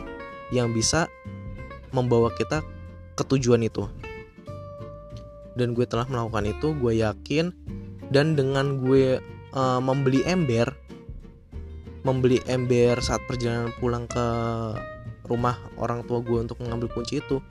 yang 0.55 0.71
bisa 0.71 1.11
membawa 1.97 2.29
kita 2.37 2.61
ke 3.17 3.23
tujuan 3.25 3.65
itu. 3.65 3.89
Dan 5.57 5.73
gue 5.73 5.89
telah 5.89 6.05
melakukan 6.05 6.45
itu 6.53 6.77
gue 6.77 7.01
yakin 7.01 7.49
dan 8.13 8.37
dengan 8.37 8.77
gue 8.77 9.17
uh, 9.57 9.81
membeli 9.81 10.21
ember 10.23 10.69
membeli 12.07 12.39
ember 12.47 12.95
saat 13.03 13.19
perjalanan 13.27 13.73
pulang 13.83 14.07
ke 14.07 14.25
rumah 15.27 15.59
orang 15.75 16.07
tua 16.07 16.23
gue 16.23 16.39
untuk 16.39 16.55
mengambil 16.63 16.87
kunci 16.95 17.19
itu 17.19 17.43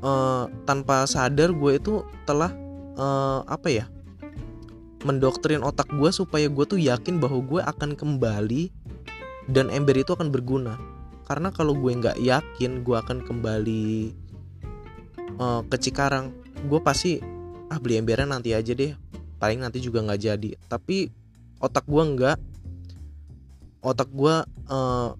uh, 0.00 0.48
tanpa 0.64 1.04
sadar 1.04 1.52
gue 1.52 1.76
itu 1.76 2.00
telah 2.24 2.48
uh, 2.96 3.44
apa 3.44 3.68
ya 3.68 3.84
mendoktrin 5.04 5.60
otak 5.60 5.92
gue 5.92 6.08
supaya 6.08 6.48
gue 6.48 6.64
tuh 6.64 6.80
yakin 6.80 7.20
bahwa 7.20 7.44
gue 7.44 7.60
akan 7.60 7.92
kembali 7.92 8.72
dan 9.52 9.68
ember 9.68 10.00
itu 10.00 10.16
akan 10.16 10.32
berguna 10.32 10.80
karena 11.26 11.50
kalau 11.50 11.74
gue 11.74 11.90
nggak 11.90 12.22
yakin 12.22 12.86
gue 12.86 12.96
akan 12.96 13.26
kembali 13.26 14.14
uh, 15.42 15.60
ke 15.66 15.76
Cikarang 15.76 16.30
gue 16.64 16.80
pasti 16.80 17.20
ah 17.68 17.82
beli 17.82 17.98
embernya 17.98 18.38
nanti 18.38 18.54
aja 18.54 18.72
deh. 18.72 18.94
Paling 19.36 19.60
nanti 19.60 19.82
juga 19.82 20.00
nggak 20.00 20.20
jadi. 20.22 20.50
Tapi 20.70 21.10
otak 21.60 21.84
gue 21.84 22.02
nggak. 22.02 22.38
Otak 23.84 24.08
gue 24.14 24.34
uh, 24.70 25.10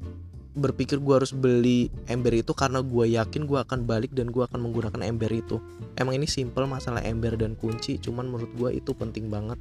berpikir 0.56 0.96
gue 1.04 1.14
harus 1.20 1.36
beli 1.36 1.92
ember 2.08 2.32
itu 2.32 2.56
karena 2.56 2.80
gue 2.80 3.12
yakin 3.12 3.44
gue 3.44 3.58
akan 3.60 3.84
balik 3.84 4.16
dan 4.16 4.32
gue 4.32 4.40
akan 4.40 4.62
menggunakan 4.64 5.04
ember 5.04 5.28
itu. 5.28 5.60
Emang 6.00 6.16
ini 6.16 6.24
simple 6.24 6.64
masalah 6.64 7.04
ember 7.04 7.36
dan 7.36 7.52
kunci 7.58 8.00
cuman 8.00 8.24
menurut 8.30 8.50
gue 8.56 8.70
itu 8.80 8.96
penting 8.96 9.28
banget. 9.28 9.60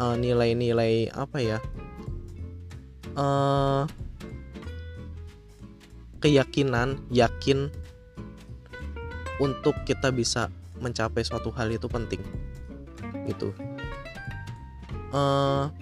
Eh, 0.00 0.16
nilai-nilai 0.16 1.12
apa 1.14 1.38
ya? 1.38 1.58
Uh, 3.14 3.84
keyakinan 6.20 7.00
yakin 7.08 7.72
untuk 9.40 9.72
kita 9.88 10.12
bisa 10.12 10.52
mencapai 10.78 11.24
suatu 11.24 11.48
hal 11.56 11.72
itu 11.72 11.88
penting. 11.88 12.20
Gitu. 13.24 13.52
Uh, 15.10 15.72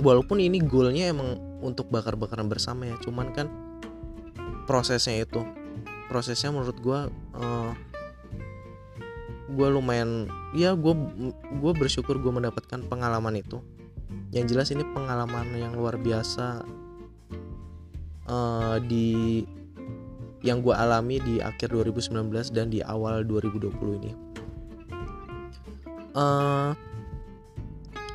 walaupun 0.00 0.40
ini 0.40 0.62
goalnya 0.62 1.12
emang 1.12 1.36
untuk 1.60 1.92
bakar-bakaran 1.92 2.48
bersama 2.48 2.88
ya 2.88 2.96
cuman 3.04 3.36
kan 3.36 3.52
prosesnya 4.64 5.28
itu 5.28 5.44
prosesnya 6.08 6.48
menurut 6.52 6.76
gue 6.80 7.00
uh, 7.36 7.72
gue 9.54 9.68
lumayan 9.70 10.26
ya 10.56 10.72
gue 10.72 10.94
gue 11.60 11.72
bersyukur 11.76 12.18
gue 12.18 12.32
mendapatkan 12.32 12.80
pengalaman 12.88 13.38
itu. 13.38 13.60
Yang 14.34 14.44
jelas 14.50 14.68
ini 14.74 14.82
pengalaman 14.82 15.54
yang 15.54 15.78
luar 15.78 15.94
biasa 15.94 16.66
uh, 18.28 18.76
di 18.80 19.42
yang 20.44 20.60
gue 20.60 20.76
alami 20.76 21.20
di 21.24 21.40
akhir 21.40 21.72
2019 21.72 22.52
dan 22.52 22.68
di 22.68 22.84
awal 22.84 23.24
2020 23.24 24.00
ini. 24.04 24.12
Uh, 26.14 26.76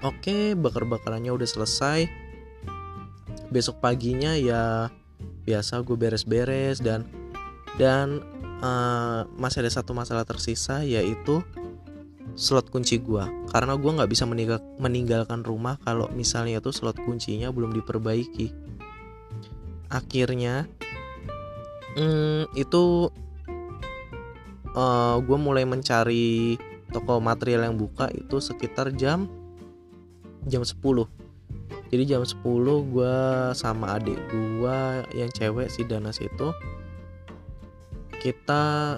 oke 0.05 0.21
okay, 0.21 0.53
bakar-bakarannya 0.53 1.33
udah 1.33 1.49
selesai. 1.49 2.05
Besok 3.49 3.81
paginya 3.81 4.37
ya 4.37 4.93
biasa 5.49 5.81
gue 5.81 5.97
beres-beres 5.97 6.77
dan 6.77 7.09
dan 7.81 8.21
uh, 8.61 9.25
masih 9.41 9.65
ada 9.65 9.73
satu 9.73 9.97
masalah 9.97 10.21
tersisa 10.21 10.85
yaitu 10.85 11.41
slot 12.37 12.69
kunci 12.69 13.01
gue 13.01 13.25
karena 13.49 13.73
gue 13.73 13.91
nggak 13.91 14.09
bisa 14.13 14.29
meninggal, 14.29 14.61
meninggalkan 14.77 15.41
rumah 15.41 15.81
kalau 15.81 16.05
misalnya 16.13 16.61
itu 16.61 16.69
slot 16.69 17.01
kuncinya 17.01 17.49
belum 17.49 17.73
diperbaiki 17.73 18.53
akhirnya 19.89 20.69
hmm, 21.97 22.53
itu 22.53 23.09
uh, 24.73 24.79
eh, 24.79 25.15
gue 25.21 25.37
mulai 25.37 25.65
mencari 25.65 26.57
toko 26.89 27.21
material 27.21 27.69
yang 27.69 27.77
buka 27.77 28.09
itu 28.13 28.41
sekitar 28.41 28.93
jam 28.97 29.29
jam 30.49 30.65
10 30.65 30.77
jadi 31.89 32.03
jam 32.05 32.21
10 32.21 32.41
gue 32.93 33.17
sama 33.57 33.97
adik 33.97 34.17
gue 34.29 34.77
yang 35.17 35.29
cewek 35.33 35.69
si 35.69 35.85
Danas 35.85 36.21
itu 36.21 36.53
kita 38.19 38.97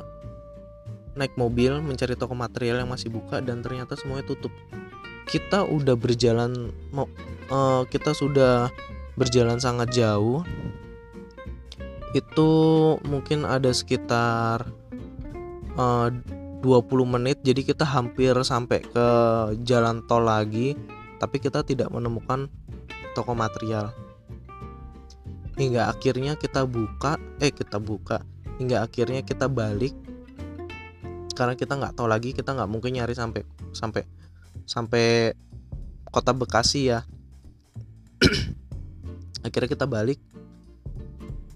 naik 1.16 1.36
mobil 1.36 1.84
mencari 1.84 2.16
toko 2.16 2.34
material 2.34 2.84
yang 2.84 2.92
masih 2.92 3.12
buka 3.12 3.44
dan 3.44 3.60
ternyata 3.60 4.00
semuanya 4.00 4.26
tutup. 4.26 4.52
Kita 5.28 5.64
udah 5.68 5.96
berjalan 5.96 6.74
mau 6.92 7.08
uh, 7.52 7.84
kita 7.88 8.12
sudah 8.16 8.72
berjalan 9.22 9.62
sangat 9.62 9.94
jauh 9.94 10.42
itu 12.18 12.50
mungkin 13.06 13.46
ada 13.46 13.70
sekitar 13.70 14.66
uh, 15.78 16.10
20 16.66 16.66
menit. 17.06 17.38
Jadi 17.46 17.62
kita 17.62 17.86
hampir 17.86 18.34
sampai 18.42 18.82
ke 18.82 19.08
jalan 19.62 20.02
tol 20.10 20.26
lagi 20.26 20.74
tapi 21.22 21.38
kita 21.38 21.62
tidak 21.62 21.94
menemukan 21.94 22.50
toko 23.14 23.38
material. 23.38 23.94
Hingga 25.56 25.94
akhirnya 25.94 26.34
kita 26.34 26.66
buka 26.66 27.22
eh 27.38 27.54
kita 27.54 27.78
buka. 27.78 28.26
Hingga 28.58 28.90
akhirnya 28.90 29.22
kita 29.22 29.46
balik 29.46 29.94
karena 31.32 31.56
kita 31.56 31.80
nggak 31.80 31.96
tahu 31.96 32.06
lagi 32.12 32.36
kita 32.36 32.54
nggak 32.54 32.70
mungkin 32.70 33.02
nyari 33.02 33.16
sampai 33.16 33.42
sampai 33.72 34.04
sampai 34.68 35.34
kota 36.12 36.36
Bekasi 36.36 36.92
ya 36.92 37.02
akhirnya 39.46 39.70
kita 39.70 39.86
balik. 39.86 40.18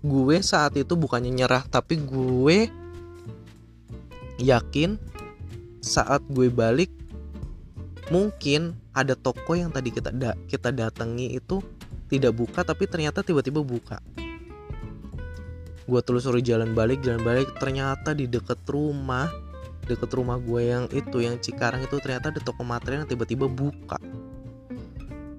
Gue 0.06 0.38
saat 0.46 0.78
itu 0.78 0.94
bukannya 0.94 1.34
nyerah 1.34 1.66
tapi 1.66 1.98
gue 1.98 2.70
yakin 4.38 5.02
saat 5.82 6.22
gue 6.30 6.52
balik 6.52 6.92
mungkin 8.14 8.78
ada 8.94 9.18
toko 9.18 9.58
yang 9.58 9.74
tadi 9.74 9.90
kita 9.90 10.14
da 10.14 10.38
kita 10.46 10.70
datangi 10.70 11.34
itu 11.34 11.62
tidak 12.06 12.38
buka 12.38 12.62
tapi 12.62 12.86
ternyata 12.86 13.26
tiba-tiba 13.26 13.66
buka. 13.66 13.98
Gue 15.86 16.02
telusuri 16.02 16.42
jalan 16.46 16.78
balik 16.78 17.02
jalan 17.02 17.22
balik 17.26 17.50
ternyata 17.58 18.14
di 18.14 18.30
deket 18.30 18.62
rumah 18.70 19.30
deket 19.86 20.10
rumah 20.18 20.42
gue 20.42 20.62
yang 20.66 20.86
itu 20.90 21.22
yang 21.22 21.38
Cikarang 21.38 21.86
itu 21.86 22.02
ternyata 22.02 22.34
ada 22.34 22.42
toko 22.42 22.66
material 22.66 23.06
yang 23.06 23.10
tiba-tiba 23.10 23.46
buka 23.46 24.02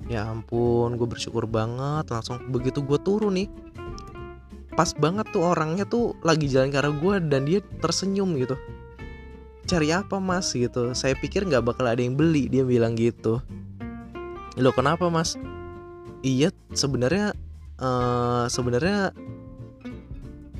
ya 0.06 0.26
ampun 0.30 0.94
gue 0.94 1.08
bersyukur 1.08 1.46
banget. 1.46 2.10
Langsung 2.10 2.42
begitu 2.50 2.82
gue 2.82 2.98
turun 3.02 3.38
nih 3.38 3.48
pas 4.76 4.92
banget 4.92 5.24
tuh 5.32 5.40
orangnya 5.40 5.88
tuh 5.88 6.12
lagi 6.20 6.52
jalan 6.52 6.68
ke 6.68 6.76
arah 6.76 6.92
gue 6.92 7.14
dan 7.32 7.48
dia 7.48 7.64
tersenyum 7.80 8.36
gitu. 8.36 8.54
Cari 9.66 9.90
apa 9.90 10.20
mas? 10.20 10.52
gitu. 10.52 10.92
Saya 10.92 11.16
pikir 11.16 11.48
nggak 11.48 11.64
bakal 11.64 11.88
ada 11.88 11.98
yang 11.98 12.14
beli 12.14 12.46
dia 12.46 12.62
bilang 12.62 12.94
gitu. 12.94 13.40
Lo 14.60 14.70
kenapa 14.76 15.08
mas? 15.08 15.34
Iya 16.20 16.52
sebenarnya 16.76 17.32
uh, 17.80 18.46
sebenarnya 18.52 19.16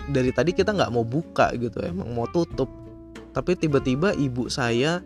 dari 0.09 0.30
tadi 0.32 0.54
kita 0.54 0.72
nggak 0.72 0.92
mau 0.94 1.04
buka 1.04 1.52
gitu 1.54 1.85
emang 1.85 2.11
mau 2.16 2.26
tutup. 2.26 2.72
Tapi 3.37 3.52
tiba-tiba 3.52 4.16
ibu 4.16 4.48
saya 4.48 5.04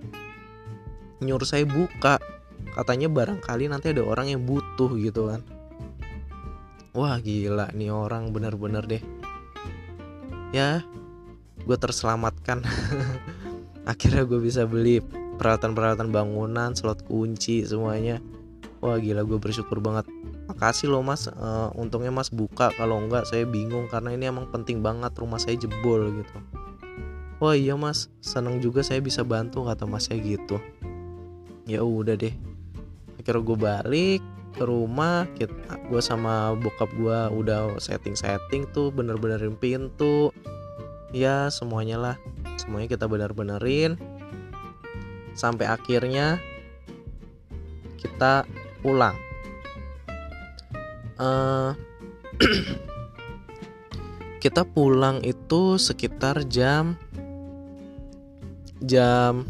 nyuruh 1.20 1.44
saya 1.44 1.66
buka 1.66 2.22
katanya 2.74 3.11
barangkali 3.11 3.66
nanti 3.66 3.90
ada 3.90 4.02
orang 4.06 4.30
yang 4.30 4.42
butuh 4.46 4.94
gitu 4.98 5.30
kan. 5.30 5.42
Wah 6.90 7.22
gila 7.22 7.70
nih 7.70 7.94
orang 7.94 8.35
bener-bener 8.35 8.83
deh. 8.87 9.02
Ya 10.50 10.83
gue 11.62 11.76
terselamatkan. 11.78 12.66
Akhirnya 13.90 14.26
gue 14.26 14.42
bisa 14.42 14.66
beli 14.66 14.98
peralatan-peralatan 15.38 16.11
bangunan 16.11 16.74
slot 16.74 17.06
kunci 17.06 17.62
semuanya. 17.62 18.18
Wah 18.83 18.98
gila 18.98 19.22
gue 19.22 19.38
bersyukur 19.38 19.78
banget. 19.78 20.11
Makasih 20.50 20.90
loh 20.90 21.06
mas. 21.06 21.30
Uh, 21.30 21.70
untungnya 21.78 22.11
mas 22.11 22.30
buka. 22.35 22.74
Kalau 22.74 22.98
enggak 22.98 23.26
saya 23.30 23.46
bingung 23.46 23.87
karena 23.87 24.14
ini 24.14 24.26
emang 24.26 24.50
penting 24.50 24.83
banget 24.83 25.14
rumah 25.14 25.38
saya 25.38 25.54
jebol 25.54 26.11
gitu. 26.11 26.37
Wah 27.38 27.54
iya 27.54 27.78
mas. 27.78 28.11
Seneng 28.18 28.59
juga 28.59 28.83
saya 28.83 28.98
bisa 28.98 29.22
bantu 29.22 29.62
kata 29.62 29.87
mas 29.87 30.11
saya 30.11 30.18
gitu. 30.18 30.59
Ya 31.70 31.87
udah 31.87 32.18
deh 32.18 32.35
akhirnya 33.31 33.47
gue 33.47 33.59
balik 33.62 34.23
ke 34.59 34.66
rumah 34.66 35.31
kita 35.38 35.79
gue 35.87 36.03
sama 36.03 36.59
bokap 36.59 36.90
gue 36.99 37.19
udah 37.31 37.79
setting 37.79 38.19
setting 38.19 38.66
tuh 38.75 38.90
bener-benerin 38.90 39.55
pintu. 39.55 40.35
Ya 41.14 41.47
semuanya 41.55 41.97
lah. 41.99 42.16
Semuanya 42.59 42.90
kita 42.90 43.07
benar-benarin 43.07 43.95
sampai 45.38 45.71
akhirnya 45.71 46.43
kita 48.03 48.43
pulang. 48.83 49.14
Uh, 51.14 51.79
kita 54.43 54.66
pulang 54.66 55.23
itu 55.23 55.79
sekitar 55.79 56.49
jam 56.49 56.97
jam 58.81 59.45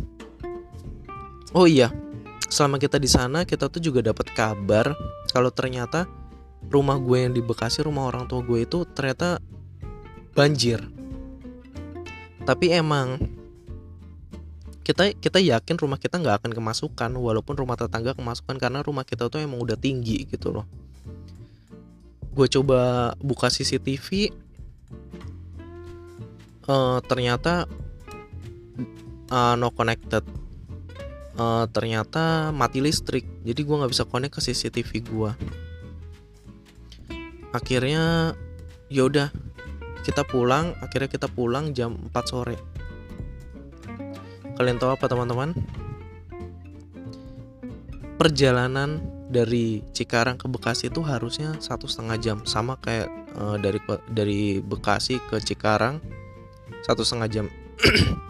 oh 1.55 1.71
iya 1.71 1.95
selama 2.51 2.83
kita 2.83 2.99
di 2.99 3.07
sana 3.07 3.47
kita 3.47 3.71
tuh 3.71 3.79
juga 3.79 4.03
dapat 4.03 4.27
kabar 4.35 4.93
kalau 5.31 5.55
ternyata 5.55 6.11
rumah 6.67 6.99
gue 6.99 7.25
yang 7.25 7.33
di 7.33 7.41
Bekasi 7.41 7.87
rumah 7.87 8.11
orang 8.11 8.27
tua 8.27 8.43
gue 8.43 8.67
itu 8.67 8.83
ternyata 8.91 9.39
banjir. 10.35 10.83
Tapi 12.45 12.75
emang 12.75 13.17
kita 14.83 15.15
kita 15.15 15.39
yakin 15.39 15.77
rumah 15.79 15.97
kita 16.03 16.19
nggak 16.19 16.43
akan 16.43 16.53
kemasukan 16.53 17.11
walaupun 17.15 17.55
rumah 17.55 17.79
tetangga 17.79 18.13
kemasukan 18.19 18.59
karena 18.59 18.83
rumah 18.83 19.07
kita 19.07 19.31
tuh 19.31 19.39
emang 19.39 19.63
udah 19.63 19.79
tinggi 19.79 20.27
gitu 20.27 20.51
loh. 20.51 20.67
Gue 22.35 22.51
coba 22.51 23.15
buka 23.23 23.47
CCTV 23.47 24.35
uh, 26.67 26.99
ternyata 27.07 27.71
uh, 29.31 29.55
no 29.55 29.71
connected 29.71 30.27
uh, 31.40 31.64
ternyata 31.72 32.53
mati 32.53 32.85
listrik. 32.85 33.24
Jadi 33.40 33.61
gue 33.64 33.76
nggak 33.81 33.92
bisa 33.96 34.05
connect 34.05 34.37
ke 34.37 34.40
CCTV 34.44 34.90
gue 35.09 35.33
akhirnya 37.50 38.35
ya 38.90 39.07
udah 39.07 39.29
kita 40.03 40.24
pulang. 40.26 40.74
Akhirnya 40.81 41.11
kita 41.11 41.29
pulang 41.31 41.74
jam 41.76 41.98
4 42.11 42.31
sore. 42.31 42.57
Kalian 44.57 44.76
tahu 44.76 44.92
apa 44.92 45.07
teman-teman? 45.09 45.57
Perjalanan 48.20 49.00
dari 49.33 49.81
Cikarang 49.96 50.37
ke 50.37 50.44
Bekasi 50.50 50.92
itu 50.92 51.00
harusnya 51.00 51.57
satu 51.62 51.88
setengah 51.88 52.16
jam. 52.20 52.37
Sama 52.44 52.76
kayak 52.76 53.09
uh, 53.37 53.57
dari 53.57 53.81
dari 54.12 54.40
Bekasi 54.61 55.16
ke 55.33 55.40
Cikarang 55.40 56.00
satu 56.85 57.05
setengah 57.05 57.29
jam 57.29 57.46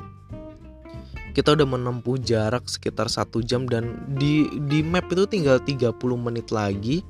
kita 1.31 1.55
udah 1.55 1.66
menempuh 1.66 2.19
jarak 2.19 2.66
sekitar 2.66 3.07
satu 3.07 3.38
jam 3.40 3.66
dan 3.71 4.03
di 4.19 4.51
di 4.66 4.83
map 4.83 5.07
itu 5.11 5.27
tinggal 5.31 5.62
30 5.62 5.95
menit 6.19 6.51
lagi 6.51 7.07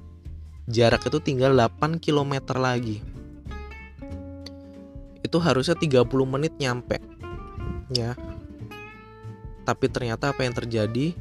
jarak 0.71 1.03
itu 1.11 1.19
tinggal 1.19 1.53
8 1.59 1.99
km 1.99 2.55
lagi. 2.55 3.03
Itu 5.21 5.43
harusnya 5.43 5.75
30 5.75 6.07
menit 6.25 6.55
nyampe 6.63 7.03
ya. 7.91 8.15
Tapi 9.67 9.87
ternyata 9.91 10.31
apa 10.31 10.47
yang 10.47 10.55
terjadi? 10.55 11.13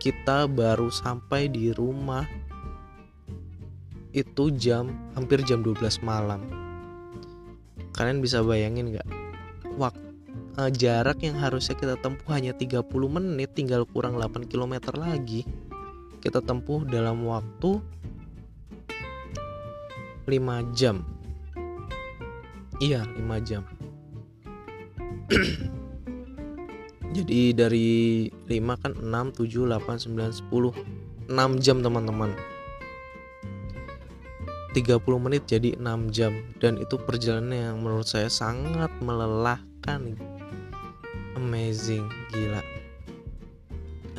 Kita 0.00 0.50
baru 0.50 0.90
sampai 0.90 1.46
di 1.46 1.70
rumah 1.70 2.26
itu 4.10 4.50
jam 4.58 4.90
hampir 5.14 5.40
jam 5.46 5.62
12 5.62 6.02
malam. 6.02 6.42
Kalian 7.94 8.18
bisa 8.18 8.42
bayangin 8.42 8.96
nggak? 8.96 9.08
Waktu 9.78 10.11
uh, 10.58 10.70
jarak 10.72 11.22
yang 11.24 11.36
harusnya 11.38 11.76
kita 11.78 11.96
tempuh 12.00 12.32
hanya 12.34 12.52
30 12.52 12.84
menit 13.08 13.56
tinggal 13.56 13.86
kurang 13.88 14.18
8 14.20 14.48
km 14.48 14.92
lagi. 14.96 15.46
Kita 16.22 16.38
tempuh 16.44 16.86
dalam 16.86 17.24
waktu 17.26 17.80
5 20.26 20.76
jam. 20.76 21.02
Iya 22.78 23.06
5 23.06 23.48
jam. 23.48 23.62
Jadi 27.16 27.52
dari 27.52 27.90
5 28.48 28.82
kan 28.82 28.92
6 28.96 29.44
7 29.44 29.68
8 29.68 30.08
9 30.08 30.48
10 30.48 31.28
6 31.28 31.64
jam 31.64 31.76
teman-teman. 31.84 32.32
30 34.72 35.04
menit 35.20 35.44
jadi 35.44 35.76
6 35.76 36.08
jam. 36.08 36.32
Dan 36.56 36.80
itu 36.80 36.96
perjalanan 36.96 37.76
yang 37.76 37.76
menurut 37.84 38.08
saya 38.08 38.32
sangat 38.32 38.88
melelahkan 39.04 40.16
amazing 41.72 42.04
gila. 42.36 42.60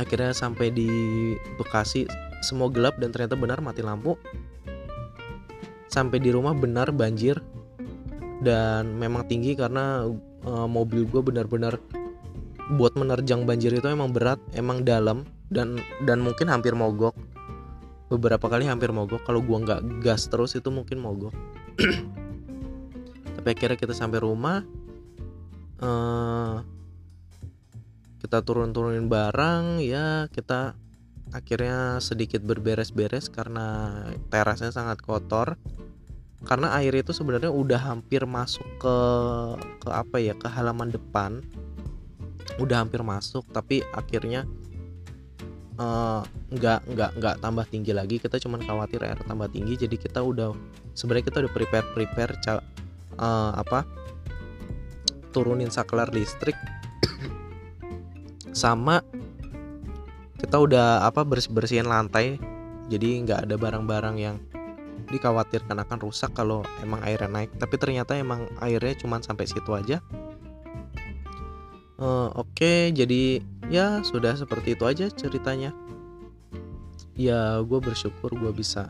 Akhirnya 0.01 0.33
sampai 0.33 0.73
di 0.73 0.89
Bekasi 1.61 2.09
semua 2.41 2.65
gelap 2.73 2.97
dan 2.97 3.13
ternyata 3.13 3.37
benar 3.37 3.61
mati 3.61 3.85
lampu. 3.85 4.17
Sampai 5.85 6.17
di 6.17 6.33
rumah 6.33 6.57
benar 6.57 6.89
banjir. 6.89 7.37
Dan 8.41 8.97
memang 8.97 9.29
tinggi 9.29 9.53
karena 9.53 10.09
uh, 10.49 10.65
mobil 10.65 11.05
gue 11.05 11.21
benar-benar 11.21 11.77
buat 12.73 12.97
menerjang 12.97 13.45
banjir 13.45 13.69
itu 13.69 13.85
emang 13.85 14.09
berat 14.09 14.41
emang 14.57 14.81
dalam 14.81 15.29
dan 15.53 15.77
dan 16.09 16.25
mungkin 16.25 16.49
hampir 16.49 16.73
mogok. 16.73 17.13
Beberapa 18.09 18.49
kali 18.49 18.65
hampir 18.65 18.89
mogok. 18.89 19.21
Kalau 19.29 19.45
gua 19.45 19.61
nggak 19.61 20.01
gas 20.01 20.25
terus 20.25 20.57
itu 20.57 20.73
mungkin 20.73 21.05
mogok. 21.05 21.37
Tapi 23.37 23.47
akhirnya 23.53 23.77
kita 23.77 23.93
sampai 23.93 24.19
rumah 24.25 24.65
uh, 25.85 26.72
kita 28.23 28.39
turun-turunin 28.39 29.11
barang 29.11 29.83
ya 29.83 30.31
kita 30.31 30.79
akhirnya 31.35 31.99
sedikit 31.99 32.39
berberes-beres 32.39 33.27
karena 33.27 33.91
terasnya 34.31 34.71
sangat 34.71 35.03
kotor. 35.03 35.59
Karena 36.43 36.75
air 36.75 36.91
itu 36.95 37.15
sebenarnya 37.15 37.51
udah 37.51 37.79
hampir 37.79 38.27
masuk 38.27 38.67
ke 38.79 38.97
ke 39.83 39.89
apa 39.91 40.17
ya 40.23 40.35
ke 40.39 40.47
halaman 40.47 40.91
depan. 40.91 41.43
Udah 42.59 42.83
hampir 42.83 43.03
masuk 43.03 43.47
tapi 43.51 43.83
akhirnya 43.95 44.47
uh, 45.79 46.23
nggak 46.51 46.79
nggak 46.95 47.11
nggak 47.19 47.35
tambah 47.43 47.65
tinggi 47.67 47.91
lagi. 47.91 48.19
Kita 48.19 48.39
cuman 48.39 48.63
khawatir 48.63 49.03
air 49.03 49.19
tambah 49.23 49.51
tinggi 49.51 49.87
jadi 49.87 49.95
kita 49.95 50.19
udah 50.19 50.51
sebenarnya 50.95 51.27
kita 51.31 51.37
udah 51.47 51.51
prepare 51.51 51.87
prepare 51.95 52.33
uh, 53.19 53.51
apa 53.55 53.87
turunin 55.33 55.73
saklar 55.73 56.13
listrik 56.13 56.53
sama 58.53 59.01
kita 60.37 60.59
udah 60.61 61.03
apa 61.03 61.25
bersih 61.25 61.51
bersihin 61.51 61.89
lantai 61.89 62.37
jadi 62.87 63.23
nggak 63.25 63.39
ada 63.49 63.55
barang-barang 63.55 64.15
yang 64.19 64.35
dikhawatirkan 65.09 65.77
akan 65.83 65.99
rusak 66.01 66.33
kalau 66.33 66.65
emang 66.81 66.99
airnya 67.05 67.29
naik. 67.29 67.51
Tapi 67.57 67.75
ternyata 67.77 68.17
emang 68.17 68.49
airnya 68.59 68.97
cuma 68.97 69.21
sampai 69.21 69.45
situ 69.45 69.71
aja. 69.73 70.01
Uh, 72.01 72.27
oke 72.35 72.49
okay, 72.57 72.89
jadi 72.91 73.39
ya 73.69 74.01
sudah 74.03 74.35
seperti 74.35 74.75
itu 74.75 74.83
aja 74.83 75.07
ceritanya. 75.13 75.71
Ya 77.13 77.61
gue 77.61 77.79
bersyukur 77.79 78.33
gue 78.33 78.51
bisa 78.51 78.89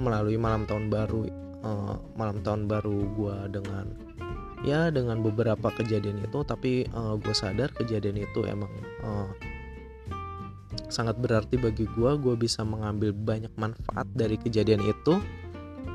melalui 0.00 0.40
malam 0.40 0.64
tahun 0.64 0.88
baru 0.88 1.28
uh, 1.60 2.00
malam 2.16 2.40
tahun 2.40 2.64
baru 2.64 2.98
gue 3.12 3.36
dengan 3.52 4.09
ya 4.60 4.92
dengan 4.92 5.24
beberapa 5.24 5.72
kejadian 5.72 6.20
itu 6.20 6.44
tapi 6.44 6.84
uh, 6.92 7.14
eh, 7.14 7.14
gue 7.20 7.34
sadar 7.34 7.72
kejadian 7.72 8.20
itu 8.20 8.44
emang 8.44 8.70
uh, 9.04 9.30
sangat 10.90 11.16
berarti 11.16 11.56
bagi 11.56 11.86
gue 11.86 12.10
gue 12.18 12.34
bisa 12.36 12.66
mengambil 12.66 13.14
banyak 13.14 13.52
manfaat 13.56 14.06
dari 14.14 14.36
kejadian 14.38 14.82
itu. 14.86 15.18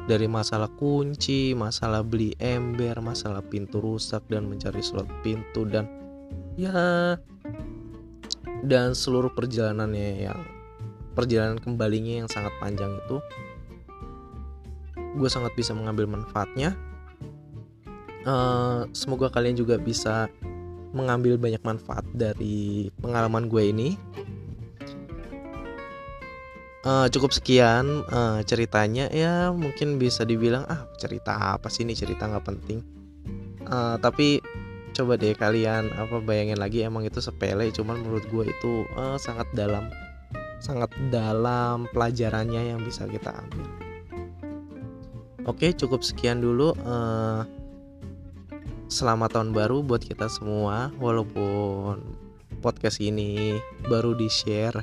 Dari 0.06 0.30
masalah 0.30 0.69
kunci 0.69 1.58
masalah 1.58 2.06
beli 2.06 2.38
ember 2.38 2.93
masalah 3.01 3.41
pintu 3.41 3.82
rusak 3.82 4.21
dan 4.30 4.45
mencari 4.45 4.78
slot 4.78 5.10
pintu 5.25 5.65
dan 5.65 5.89
ya 6.54 7.17
dan 8.62 8.93
seluruh 8.93 9.34
perjalanannya 9.34 10.30
yang 10.30 10.39
perjalanan 11.17 11.58
kembalinya 11.58 12.21
yang 12.21 12.30
sangat 12.30 12.54
panjang 12.62 12.93
itu 13.01 13.17
gue 15.17 15.30
sangat 15.32 15.58
bisa 15.58 15.73
mengambil 15.73 16.06
manfaatnya 16.06 16.78
uh, 18.25 18.89
semoga 18.91 19.31
kalian 19.31 19.55
juga 19.55 19.79
bisa 19.79 20.27
mengambil 20.95 21.35
banyak 21.35 21.59
manfaat 21.61 22.03
dari 22.15 22.89
pengalaman 22.99 23.51
gue 23.51 23.63
ini. 23.69 23.89
Uh, 26.85 27.09
cukup 27.09 27.33
sekian 27.33 28.05
uh, 28.13 28.45
ceritanya. 28.45 29.09
Ya 29.09 29.49
mungkin 29.49 29.97
bisa 29.97 30.21
dibilang 30.21 30.69
ah 30.69 30.86
cerita 31.01 31.57
apa 31.57 31.69
sih 31.69 31.82
ini? 31.82 31.97
Cerita 31.97 32.30
nggak 32.30 32.45
penting. 32.45 32.80
Uh, 33.65 33.97
tapi 33.97 34.39
coba 34.95 35.19
deh 35.19 35.36
kalian 35.36 35.91
apa 35.97 36.23
bayangin 36.23 36.55
lagi 36.55 36.86
emang 36.88 37.03
itu 37.03 37.19
sepele 37.19 37.67
cuman 37.76 37.99
menurut 37.99 38.23
gue 38.32 38.47
itu 38.47 38.88
uh, 38.95 39.19
sangat 39.19 39.43
dalam 39.51 39.91
sangat 40.63 40.88
dalam 41.11 41.84
pelajarannya 41.91 42.71
yang 42.71 42.80
bisa 42.80 43.03
kita 43.09 43.36
ambil. 43.36 43.67
Oke 45.45 45.76
cukup 45.76 46.01
sekian 46.01 46.39
dulu. 46.39 46.71
Uh, 46.86 47.43
selamat 48.86 49.33
tahun 49.33 49.49
baru 49.49 49.81
buat 49.81 50.05
kita 50.05 50.29
semua 50.29 50.93
walaupun 51.01 52.05
podcast 52.61 53.01
ini 53.01 53.57
baru 53.89 54.13
di 54.13 54.29
share 54.29 54.77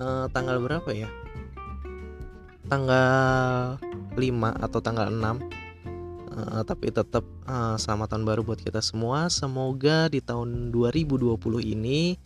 uh, 0.00 0.24
tanggal 0.32 0.56
berapa 0.56 0.88
ya? 0.88 1.08
Tanggal 2.72 3.76
5 4.16 4.64
atau 4.64 4.80
tanggal 4.80 5.12
6 5.12 5.20
uh, 5.20 5.28
eh, 5.28 6.62
tapi 6.64 6.88
tetap 6.88 7.26
uh, 7.44 7.76
selamat 7.76 8.16
tahun 8.16 8.24
baru 8.24 8.40
buat 8.40 8.60
kita 8.64 8.80
semua. 8.80 9.28
Semoga 9.28 10.08
di 10.08 10.24
tahun 10.24 10.72
2020 10.72 11.36
ini 11.60 12.16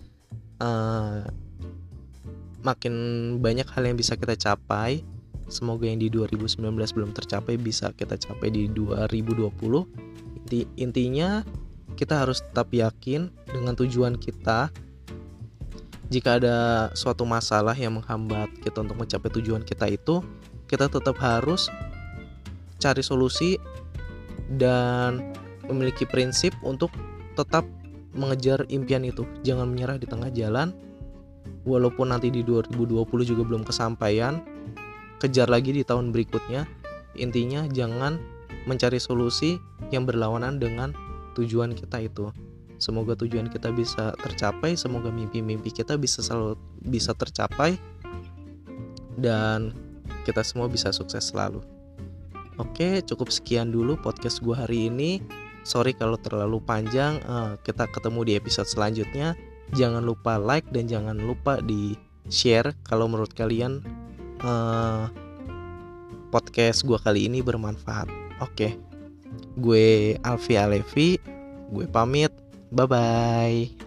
makin 2.64 2.94
banyak 3.42 3.66
hal 3.66 3.82
yang 3.82 3.98
bisa 3.98 4.14
kita 4.14 4.38
capai. 4.38 5.02
Semoga 5.50 5.90
yang 5.90 6.00
di 6.00 6.08
2019 6.08 6.62
belum 6.72 7.10
tercapai 7.12 7.58
bisa 7.58 7.90
kita 7.92 8.16
capai 8.16 8.48
di 8.48 8.70
2020 8.70 10.14
Inti, 10.44 10.68
intinya 10.76 11.40
kita 11.96 12.20
harus 12.20 12.44
tetap 12.44 12.68
yakin 12.68 13.32
dengan 13.48 13.72
tujuan 13.72 14.20
kita. 14.20 14.68
Jika 16.12 16.36
ada 16.36 16.56
suatu 16.92 17.24
masalah 17.24 17.72
yang 17.72 17.96
menghambat 17.96 18.52
kita 18.60 18.84
untuk 18.84 19.00
mencapai 19.00 19.32
tujuan 19.40 19.64
kita 19.64 19.88
itu 19.88 20.20
kita 20.68 20.92
tetap 20.92 21.16
harus 21.16 21.72
cari 22.76 23.00
solusi 23.00 23.56
dan 24.60 25.32
memiliki 25.64 26.04
prinsip 26.04 26.52
untuk 26.60 26.92
tetap 27.32 27.64
mengejar 28.12 28.68
impian 28.68 29.00
itu. 29.02 29.24
Jangan 29.42 29.72
menyerah 29.72 29.96
di 29.96 30.04
tengah 30.04 30.28
jalan. 30.28 30.76
Walaupun 31.64 32.12
nanti 32.12 32.28
di 32.28 32.44
2020 32.44 33.00
juga 33.24 33.42
belum 33.44 33.64
kesampaian 33.64 34.44
kejar 35.24 35.48
lagi 35.48 35.72
di 35.72 35.80
tahun 35.80 36.12
berikutnya. 36.12 36.68
Intinya 37.16 37.64
jangan 37.72 38.20
mencari 38.64 39.00
solusi 39.00 39.60
yang 39.92 40.08
berlawanan 40.08 40.60
dengan 40.60 40.92
tujuan 41.36 41.76
kita 41.76 42.00
itu. 42.04 42.30
Semoga 42.82 43.14
tujuan 43.14 43.48
kita 43.48 43.70
bisa 43.70 44.12
tercapai 44.18 44.74
semoga 44.74 45.08
mimpi-mimpi 45.08 45.70
kita 45.70 45.94
bisa 45.94 46.20
selalu 46.20 46.58
bisa 46.84 47.14
tercapai 47.14 47.78
dan 49.16 49.70
kita 50.26 50.42
semua 50.42 50.66
bisa 50.66 50.90
sukses 50.90 51.30
selalu. 51.30 51.62
Oke 52.58 53.02
cukup 53.06 53.30
sekian 53.30 53.70
dulu 53.70 53.98
podcast 53.98 54.42
gue 54.42 54.54
hari 54.54 54.90
ini. 54.90 55.22
Sorry 55.64 55.96
kalau 55.96 56.20
terlalu 56.20 56.60
panjang 56.60 57.22
uh, 57.24 57.56
kita 57.64 57.88
ketemu 57.88 58.20
di 58.26 58.32
episode 58.36 58.68
selanjutnya. 58.68 59.38
Jangan 59.72 60.04
lupa 60.04 60.36
like 60.36 60.68
dan 60.74 60.84
jangan 60.90 61.16
lupa 61.16 61.58
di 61.64 61.96
share 62.28 62.76
kalau 62.84 63.08
menurut 63.08 63.32
kalian 63.32 63.80
uh, 64.44 65.08
podcast 66.28 66.84
gue 66.84 66.98
kali 67.00 67.32
ini 67.32 67.40
bermanfaat 67.40 68.23
oke. 68.40 68.74
Gue 69.58 70.16
Alfi 70.22 70.54
Alevi. 70.58 71.18
Gue 71.70 71.86
pamit. 71.86 72.32
Bye 72.74 72.86
bye. 72.86 73.83